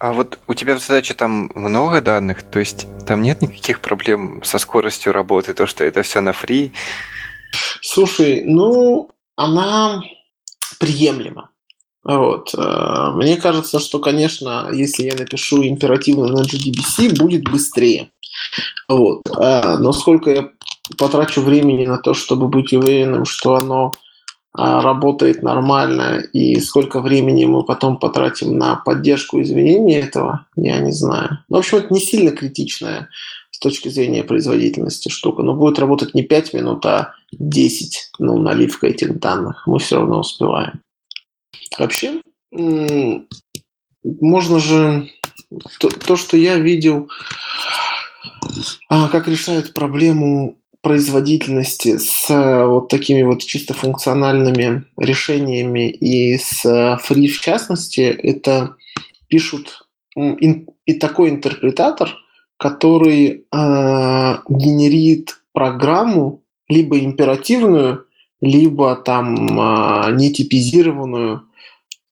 [0.02, 4.42] А вот у тебя в задаче там много данных, то есть там нет никаких проблем
[4.42, 6.72] со скоростью работы, то, что это все на фри?
[7.80, 10.02] Слушай, ну, она
[10.80, 11.50] приемлемо.
[12.02, 12.52] Вот.
[12.52, 18.10] Э, мне кажется, что, конечно, если я напишу императивно на GDBC, будет быстрее.
[18.88, 19.22] Вот.
[19.38, 20.48] Э, но сколько я
[20.98, 23.92] потрачу времени на то, чтобы быть уверенным, что оно
[24.54, 31.38] работает нормально, и сколько времени мы потом потратим на поддержку изменения этого, я не знаю.
[31.48, 33.08] Ну, в общем, это не сильно критичная
[33.50, 38.88] с точки зрения производительности штука, но будет работать не 5 минут, а 10, ну, наливка
[38.88, 39.66] этих данных.
[39.66, 40.82] Мы все равно успеваем.
[41.78, 42.20] Вообще,
[44.02, 45.08] можно же...
[45.78, 47.10] То, то что я видел,
[48.88, 52.28] а, как решают проблему производительности с
[52.66, 58.76] вот такими вот чисто функциональными решениями и с free в частности, это
[59.28, 62.10] пишут и такой интерпретатор,
[62.58, 68.06] который э, генерит программу либо императивную,
[68.40, 71.42] либо там э, нетипизированную.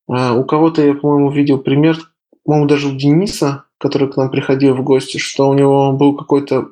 [0.09, 1.99] Э, у кого-то я, по-моему, видел пример,
[2.45, 6.71] по-моему, даже у Дениса, который к нам приходил в гости, что у него был какой-то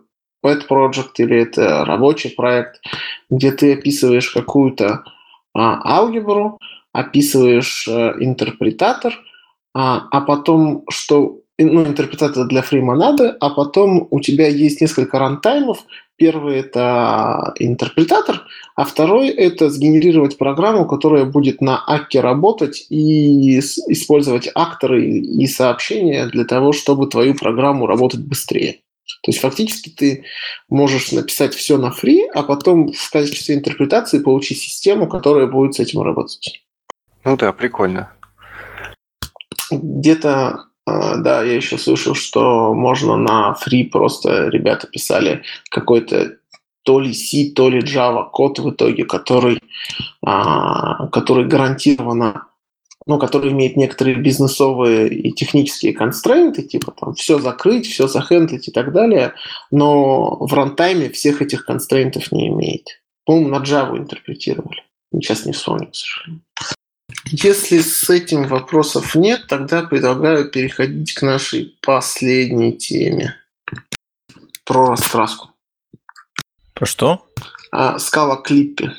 [0.48, 2.80] pet project или это рабочий проект,
[3.30, 5.04] где ты описываешь какую-то
[5.54, 6.58] а, алгебру,
[6.92, 9.14] описываешь а, интерпретатор,
[9.74, 15.84] а, а потом, что ну, интерпретатор для фримонады, а потом у тебя есть несколько рантаймов.
[16.16, 18.42] Первый– это интерпретатор,
[18.74, 26.26] а второй– это сгенерировать программу, которая будет на акке работать и использовать акторы и сообщения
[26.26, 28.80] для того, чтобы твою программу работать быстрее.
[29.22, 30.24] То есть фактически ты
[30.68, 35.80] можешь написать все на фри, а потом в качестве интерпретации получить систему, которая будет с
[35.80, 36.64] этим работать.
[37.24, 38.12] Ну да, прикольно.
[39.70, 46.38] Где-то а, да, я еще слышал, что можно на free просто ребята писали какой-то
[46.82, 49.60] то ли C, то ли Java код в итоге, который,
[50.24, 52.46] а, который гарантированно,
[53.08, 58.70] ну, который имеет некоторые бизнесовые и технические констрейнты, типа там все закрыть, все захендлить и
[58.70, 59.32] так далее,
[59.70, 63.00] но в рантайме всех этих констрейнтов не имеет.
[63.24, 64.82] По-моему, на Java интерпретировали.
[65.12, 66.42] Сейчас не вспомню, к сожалению.
[67.24, 73.36] Если с этим вопросов нет, тогда предлагаю переходить к нашей последней теме.
[74.64, 75.48] Про раскраску.
[76.74, 77.26] Про что?
[77.72, 78.92] А, скала клиппи.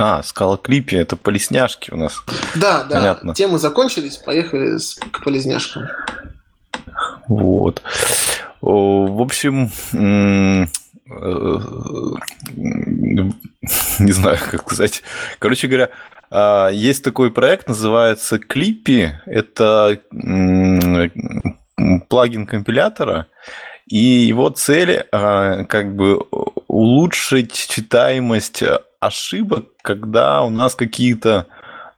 [0.00, 2.22] А, скала клиппи, это полесняшки у нас.
[2.54, 2.96] Да, да.
[2.96, 3.34] Понятно.
[3.34, 4.78] Темы закончились, поехали
[5.10, 5.88] к полезняшкам.
[7.28, 7.82] Вот.
[8.62, 10.66] В общем, э,
[13.98, 15.02] не знаю, как сказать.
[15.38, 15.90] Короче говоря,
[16.30, 19.10] а, есть такой проект, называется Clippy.
[19.26, 20.00] Это
[22.08, 23.26] плагин компилятора.
[23.86, 26.16] И его цель а, как бы
[26.68, 28.62] улучшить читаемость
[29.00, 31.46] ошибок, когда у нас какие-то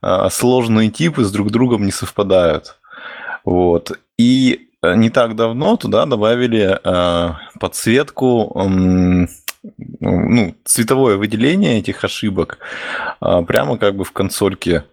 [0.01, 2.77] а, сложные типы с друг другом не совпадают.
[3.45, 3.91] Вот.
[4.17, 6.77] И не так давно туда добавили
[7.57, 8.51] подсветку
[9.99, 12.57] ну, цветовое выделение этих ошибок
[13.19, 14.85] а, прямо как бы в консольке.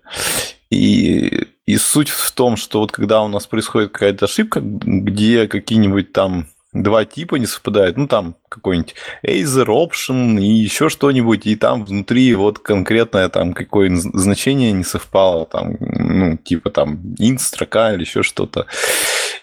[0.70, 6.12] И, и суть в том, что вот когда у нас происходит какая-то ошибка, где какие-нибудь
[6.12, 8.94] там два типа не совпадают, ну там какой-нибудь
[9.26, 15.47] Acer Option и еще что-нибудь, и там внутри вот конкретное там какое значение не совпало,
[15.47, 18.66] там, ну, типа там int строка или еще что-то.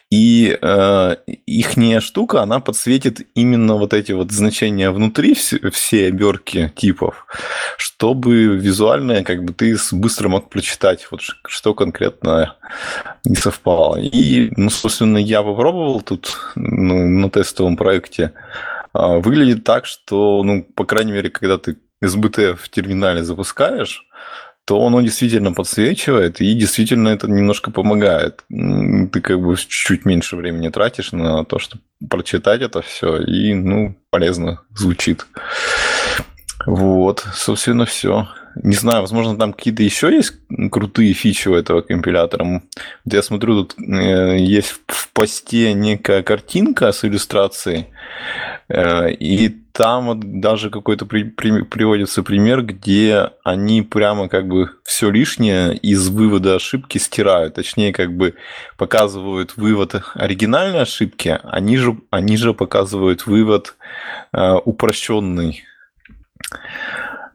[0.10, 1.16] И э,
[1.46, 7.26] ихняя штука, она подсветит именно вот эти вот значения внутри, все, все оберки типов,
[7.78, 12.56] чтобы визуально как бы ты быстро мог прочитать, вот что конкретно
[13.26, 13.98] не совпало.
[13.98, 18.32] И, ну, собственно, я попробовал тут ну, на тестовом проекте.
[18.94, 24.07] А, выглядит так, что, ну, по крайней мере, когда ты SBT в терминале запускаешь,
[24.68, 28.44] то оно действительно подсвечивает, и действительно это немножко помогает.
[28.50, 33.96] Ты как бы чуть меньше времени тратишь на то, чтобы прочитать это все, и, ну,
[34.10, 35.26] полезно звучит.
[36.66, 38.28] Вот, собственно, все.
[38.64, 40.34] Не знаю, возможно, там какие-то еще есть
[40.72, 42.46] крутые фичи у этого компилятора.
[43.06, 47.88] Вот я смотрю, тут э, есть в посте некая картинка с иллюстрацией,
[48.70, 54.72] э, и там вот даже какой-то при, при, приводится пример, где они прямо как бы
[54.84, 57.56] все лишнее из вывода ошибки стирают.
[57.56, 58.34] Точнее, как бы
[58.78, 63.76] показывают вывод оригинальной ошибки, они же, они же показывают вывод
[64.34, 65.64] э, упрощенный.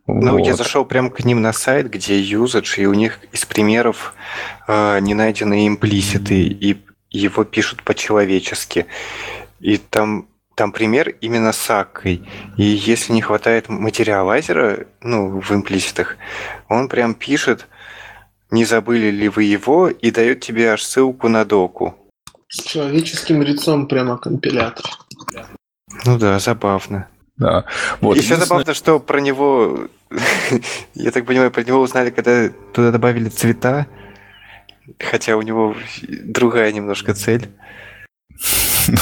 [0.07, 0.47] Ну, вот.
[0.47, 4.15] я зашел прямо к ним на сайт, где юзадж, и у них из примеров
[4.67, 8.87] э, не найдены имплиситы, и его пишут по-человечески.
[9.61, 10.27] И там,
[10.57, 12.29] там пример именно с аккой.
[12.57, 16.17] И если не хватает материалайзера, ну, в имплиситах,
[16.69, 17.69] он прям пишет,
[18.51, 21.95] не забыли ли вы его, и дает тебе аж ссылку на доку.
[22.49, 24.85] С человеческим лицом прямо компилятор.
[26.05, 27.09] Ну да, забавно.
[27.43, 27.65] Да.
[28.01, 29.89] Вот, Еще забавно, что про него,
[30.95, 33.87] я так понимаю, про него узнали, когда туда добавили цвета,
[34.99, 35.75] хотя у него
[36.09, 37.49] другая немножко цель.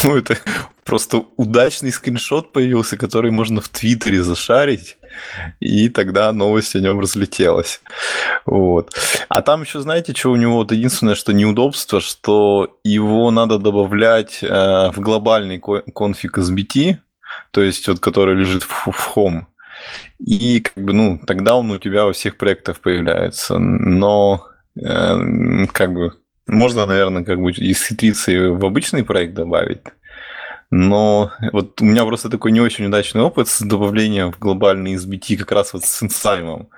[0.05, 0.37] Ну, это
[0.85, 4.99] просто удачный скриншот появился, который можно в Твиттере зашарить,
[5.59, 7.81] и тогда новость о нем разлетелась.
[8.45, 8.95] Вот.
[9.31, 14.41] А там еще, знаете, что у него вот единственное, что неудобство, что его надо добавлять
[14.43, 14.47] э,
[14.91, 15.63] в глобальный
[15.95, 16.99] конфиг SBT,
[17.51, 19.47] то есть вот который лежит в, в Home.
[20.19, 23.59] И как бы, ну, тогда он у тебя во всех проектах появляется.
[23.59, 24.47] Но
[24.77, 26.13] э, как бы
[26.47, 29.83] можно, наверное, как бы исхитриться и в обычный проект добавить.
[30.71, 35.37] Но вот у меня просто такой не очень удачный опыт с добавлением в глобальный SBT
[35.37, 36.69] как раз вот с инсаймом.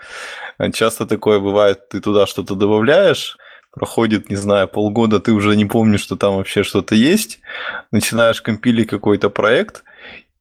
[0.73, 3.37] Часто такое бывает, ты туда что-то добавляешь,
[3.70, 7.41] проходит, не знаю, полгода, ты уже не помнишь, что там вообще что-то есть,
[7.91, 9.85] начинаешь компилить какой-то проект,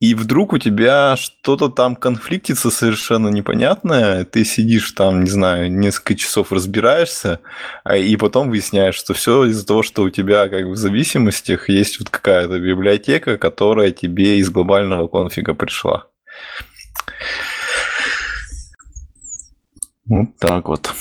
[0.01, 6.15] и вдруг у тебя что-то там конфликтится совершенно непонятное, ты сидишь там, не знаю, несколько
[6.15, 7.39] часов разбираешься,
[7.83, 11.69] а, и потом выясняешь, что все из-за того, что у тебя как бы в зависимостях
[11.69, 16.07] есть вот какая-то библиотека, которая тебе из глобального конфига пришла.
[20.07, 20.91] Вот так вот.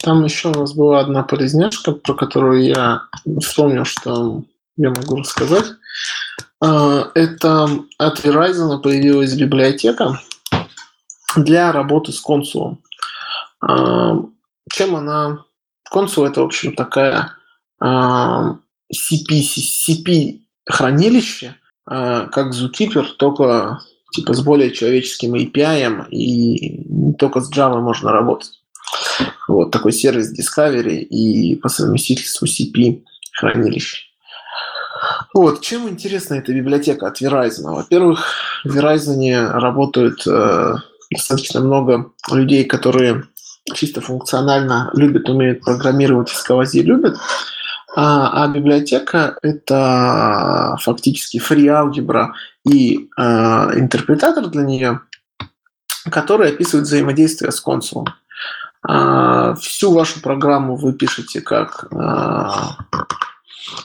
[0.00, 3.02] Там еще у нас была одна полезняшка, про которую я
[3.38, 4.44] вспомнил, что
[4.78, 5.66] я могу рассказать.
[6.60, 7.68] А, это
[7.98, 10.20] от Verizon появилась библиотека
[11.36, 12.82] для работы с консулом.
[13.60, 14.16] А,
[14.72, 15.44] чем она...
[15.90, 17.32] Консул это, в общем, такая
[17.82, 21.54] CP, CP хранилище,
[21.86, 23.80] как Zookeeper, только
[24.12, 28.60] типа с более человеческим API и не только с Java можно работать.
[29.48, 33.02] Вот такой сервис Discovery и по совместительству CP
[33.32, 34.07] хранилище.
[35.38, 37.72] Вот, чем интересна эта библиотека от Verizon?
[37.72, 38.24] Во-первых,
[38.64, 40.74] в Verizon работают э,
[41.12, 43.22] достаточно много людей, которые
[43.72, 47.18] чисто функционально любят, умеют программировать, исковази любят.
[47.94, 52.34] А, а библиотека– это фактически free алгебра
[52.68, 55.02] и э, интерпретатор для нее,
[56.10, 58.06] который описывает взаимодействие с консулом.
[58.82, 62.76] А, всю вашу программу вы пишете как а,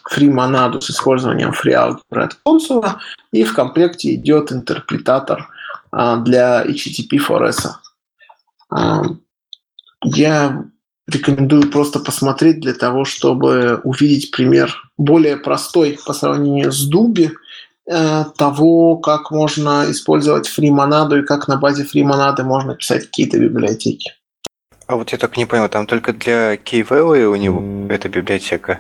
[0.04, 3.02] фри-монаду с использованием FreeAlgebra от консула,
[3.32, 5.50] и в комплекте идет интерпретатор
[5.92, 7.70] а, для HTTP4S.
[10.06, 10.66] Я
[11.08, 17.32] рекомендую просто посмотреть для того, чтобы увидеть пример более простой по сравнению с Дуби,
[17.86, 24.14] э, того, как можно использовать фримонаду и как на базе фримонады можно писать какие-то библиотеки.
[24.88, 26.84] А вот я так не понял, там только для Key
[27.26, 28.80] у него эта библиотека?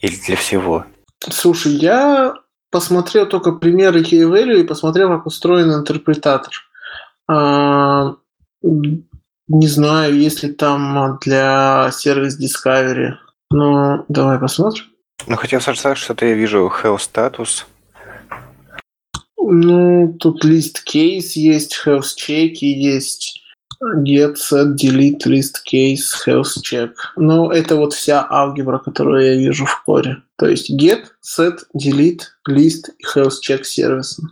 [0.00, 0.84] Или для всего?
[1.20, 2.34] Слушай, я
[2.70, 6.52] посмотрел только примеры Key и посмотрел, как устроен интерпретатор.
[7.28, 8.16] А,
[8.62, 13.14] не знаю, есть ли там для сервис Discovery.
[13.50, 14.84] Ну, давай посмотрим.
[15.26, 17.64] Ну, хотел сказать, что-то я вижу health status.
[19.38, 23.45] Ну, тут лист кейс есть, health чеки есть
[24.02, 26.92] get, set, delete, list, case, health check.
[27.16, 30.22] Ну, это вот вся алгебра, которую я вижу в коре.
[30.36, 34.22] То есть get, set, delete, list и health check сервисы.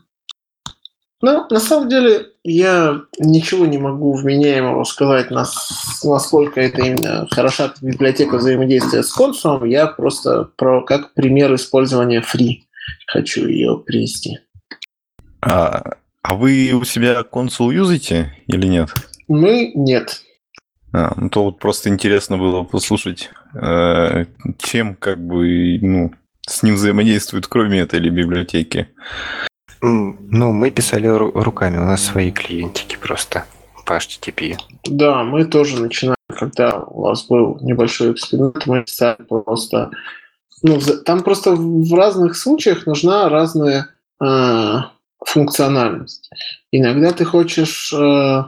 [1.23, 8.37] Ну, на самом деле, я ничего не могу вменяемого сказать, насколько это именно хороша библиотека
[8.37, 9.65] взаимодействия с консулом.
[9.65, 12.65] Я просто про как пример использования free
[13.07, 14.39] хочу ее привести.
[15.41, 18.91] А, а вы у себя консул юзаете или нет?
[19.29, 20.23] Мы нет.
[20.93, 24.27] А, ну то вот просто интересно было послушать, э,
[24.59, 26.13] чем как бы ну,
[26.47, 28.89] с ним взаимодействует, кроме этой или библиотеки.
[29.81, 33.45] Ну, мы писали руками, у нас свои клиентики просто
[33.85, 34.57] по HTTP.
[34.85, 39.91] Да, мы тоже начинали, когда у вас был небольшой эксперимент, мы писали просто...
[40.63, 43.89] Ну, там просто в разных случаях нужна разная
[44.23, 44.77] э,
[45.23, 46.31] функциональность.
[46.73, 48.45] Иногда ты хочешь э,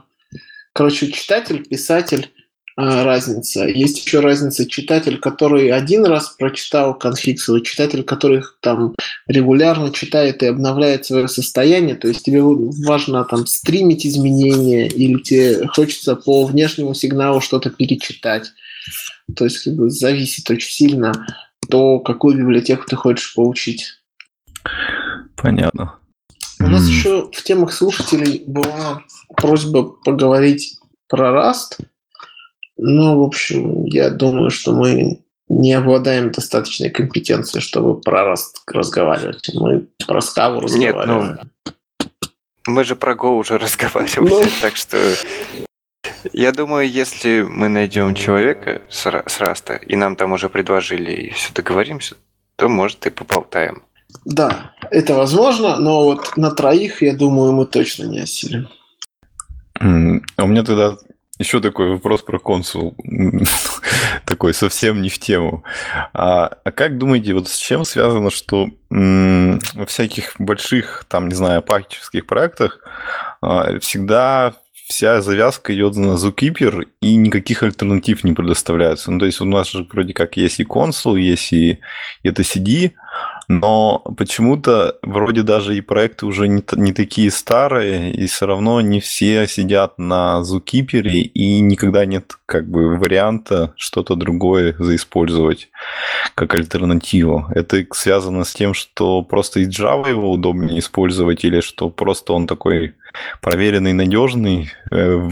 [0.76, 2.30] Короче, читатель, писатель
[2.76, 3.66] а, разница.
[3.66, 8.94] Есть еще разница читатель, который один раз прочитал конфиг свой, читатель, который там
[9.26, 11.94] регулярно читает и обновляет свое состояние.
[11.94, 18.52] То есть тебе важно там стримить изменения или тебе хочется по внешнему сигналу что-то перечитать.
[19.34, 21.26] То есть как бы, зависит очень сильно
[21.70, 23.94] то, какую библиотеку ты хочешь получить.
[25.36, 25.98] Понятно.
[26.66, 29.04] У нас еще в темах слушателей была
[29.36, 31.78] просьба поговорить про Rust.
[32.76, 39.48] Ну, в общем, я думаю, что мы не обладаем достаточной компетенцией, чтобы про Rust разговаривать.
[39.54, 41.38] Мы про Scala разговариваем.
[41.38, 41.72] Нет, ну,
[42.66, 44.42] мы же про Go уже разговаривали, ну...
[44.60, 44.98] так что
[46.32, 51.30] я думаю, если мы найдем человека с, с Раста, и нам там уже предложили, и
[51.30, 52.16] все договоримся,
[52.56, 53.84] то, может, и поболтаем.
[54.24, 58.68] Да, это возможно, но вот на троих, я думаю, мы точно не осилим.
[59.78, 60.96] А у меня тогда
[61.38, 62.96] еще такой вопрос про консул.
[64.24, 65.64] такой совсем не в тему.
[66.14, 71.34] А, а как думаете, вот с чем связано, что м- во всяких больших, там, не
[71.34, 72.80] знаю, пакетических проектах
[73.42, 74.54] а, всегда
[74.88, 79.10] вся завязка идет на Zookeeper, и никаких альтернатив не предоставляется.
[79.10, 81.80] Ну, то есть у нас же вроде как есть и консул, есть и
[82.22, 82.92] это CD,
[83.48, 89.00] Но почему-то вроде даже и проекты уже не, не такие старые, и все равно не
[89.00, 95.70] все сидят на Zookeeper, и никогда нет как бы варианта что-то другое заиспользовать
[96.34, 97.46] как альтернативу.
[97.54, 102.46] Это связано с тем, что просто из Java его удобнее использовать, или что просто он
[102.46, 102.94] такой
[103.40, 105.28] проверенный, надежный э,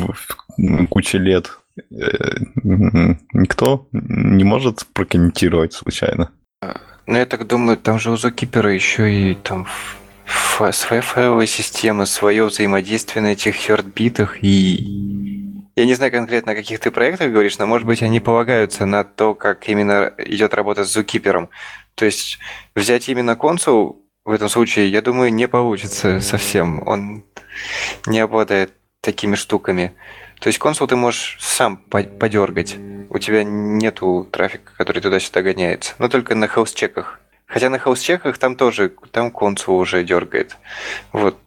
[0.89, 1.59] куча лет.
[1.91, 6.31] Э, никто не может прокомментировать случайно.
[7.07, 9.67] Ну, я так думаю, там же у Zookeeper еще и там
[10.73, 15.41] своя файловая система, свое взаимодействие на этих хертбитах и...
[15.77, 19.03] Я не знаю конкретно, о каких ты проектах говоришь, но, может быть, они полагаются на
[19.03, 21.49] то, как именно идет работа с Zookeeper.
[21.97, 22.39] То есть
[22.77, 26.87] взять именно консул в этом случае, я думаю, не получится совсем.
[26.87, 27.25] Он
[28.07, 29.93] не обладает такими штуками.
[30.45, 32.77] То есть консул ты можешь сам подергать.
[33.09, 35.95] У тебя нету трафика, который туда-сюда гоняется.
[35.99, 37.19] Но только на хаус-чеках.
[37.47, 40.59] Хотя на хаус-чеках там тоже, там консул уже дергает.
[41.15, 41.39] Вот.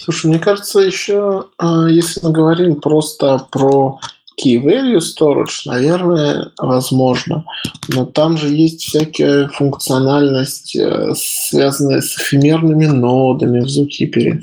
[0.00, 4.00] Слушай, мне кажется, еще, а, если мы говорим просто про
[4.36, 7.44] key value storage, наверное, возможно.
[7.86, 14.40] Но там же есть всякая функциональность, э, связанная с эфемерными нодами в Zookeeper.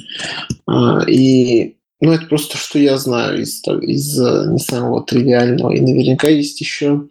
[0.65, 1.75] А, и
[2.05, 5.71] ну, это просто что я знаю из, из э, не самого тривиального.
[5.71, 7.07] И наверняка есть еще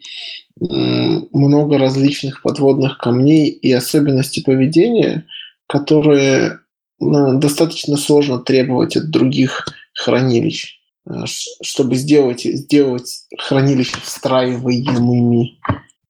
[0.56, 5.26] много различных подводных камней и особенностей поведения,
[5.66, 6.60] которые
[7.00, 11.24] ну, достаточно сложно требовать от других хранилищ, э,
[11.62, 15.58] чтобы сделать, сделать хранилища встраиваемыми.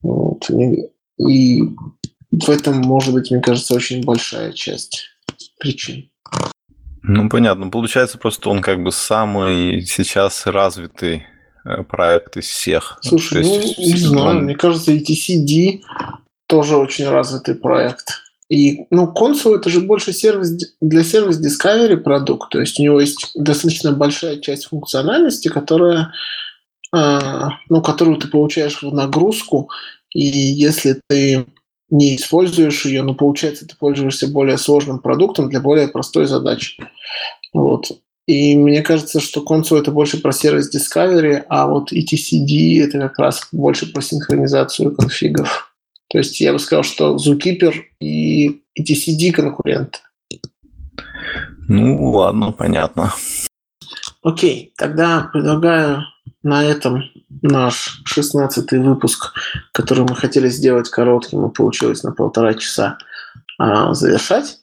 [0.02, 0.50] Вот.
[1.18, 1.62] И
[2.30, 5.04] в этом может быть, мне кажется, очень большая часть
[5.58, 6.10] причин.
[7.06, 7.68] Ну, понятно.
[7.68, 11.26] Получается, просто он как бы самый сейчас развитый
[11.64, 12.98] э, проект из всех.
[13.02, 14.44] Слушай, ну, есть, не знаю, он...
[14.44, 15.82] мне кажется, ETCD
[16.46, 18.22] тоже очень развитый проект.
[18.48, 23.00] И, ну, Console это же больше сервис для сервис Discovery продукт, то есть у него
[23.00, 26.12] есть достаточно большая часть функциональности, которая,
[26.94, 27.20] э,
[27.68, 29.70] ну, которую ты получаешь в нагрузку,
[30.10, 31.46] и если ты
[31.90, 36.82] не используешь ее, но получается ты пользуешься более сложным продуктом для более простой задачи.
[37.52, 37.90] Вот.
[38.26, 43.18] И мне кажется, что консоль это больше про сервис Discovery, а вот etcd это как
[43.18, 45.74] раз больше про синхронизацию конфигов.
[46.08, 49.98] То есть я бы сказал, что Zookeeper и etcd конкуренты.
[51.68, 53.12] Ну, ладно, понятно.
[54.22, 56.04] Окей, тогда предлагаю
[56.44, 57.02] на этом
[57.42, 59.32] наш шестнадцатый выпуск,
[59.72, 62.98] который мы хотели сделать коротким, и получилось на полтора часа,
[63.58, 64.58] а, завершать.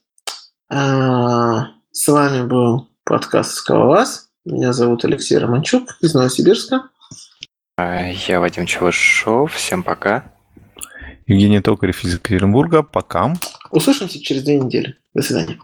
[0.69, 4.29] А, с вами был подкаст «Скалолаз».
[4.45, 6.83] Меня зовут Алексей Романчук из Новосибирска.
[7.77, 9.53] А, я Вадим Челышов.
[9.53, 10.31] Всем пока.
[11.25, 12.83] Евгений Токарев из Екатеринбурга.
[12.83, 13.33] Пока.
[13.71, 14.97] Услышимся через две недели.
[15.13, 15.59] До свидания.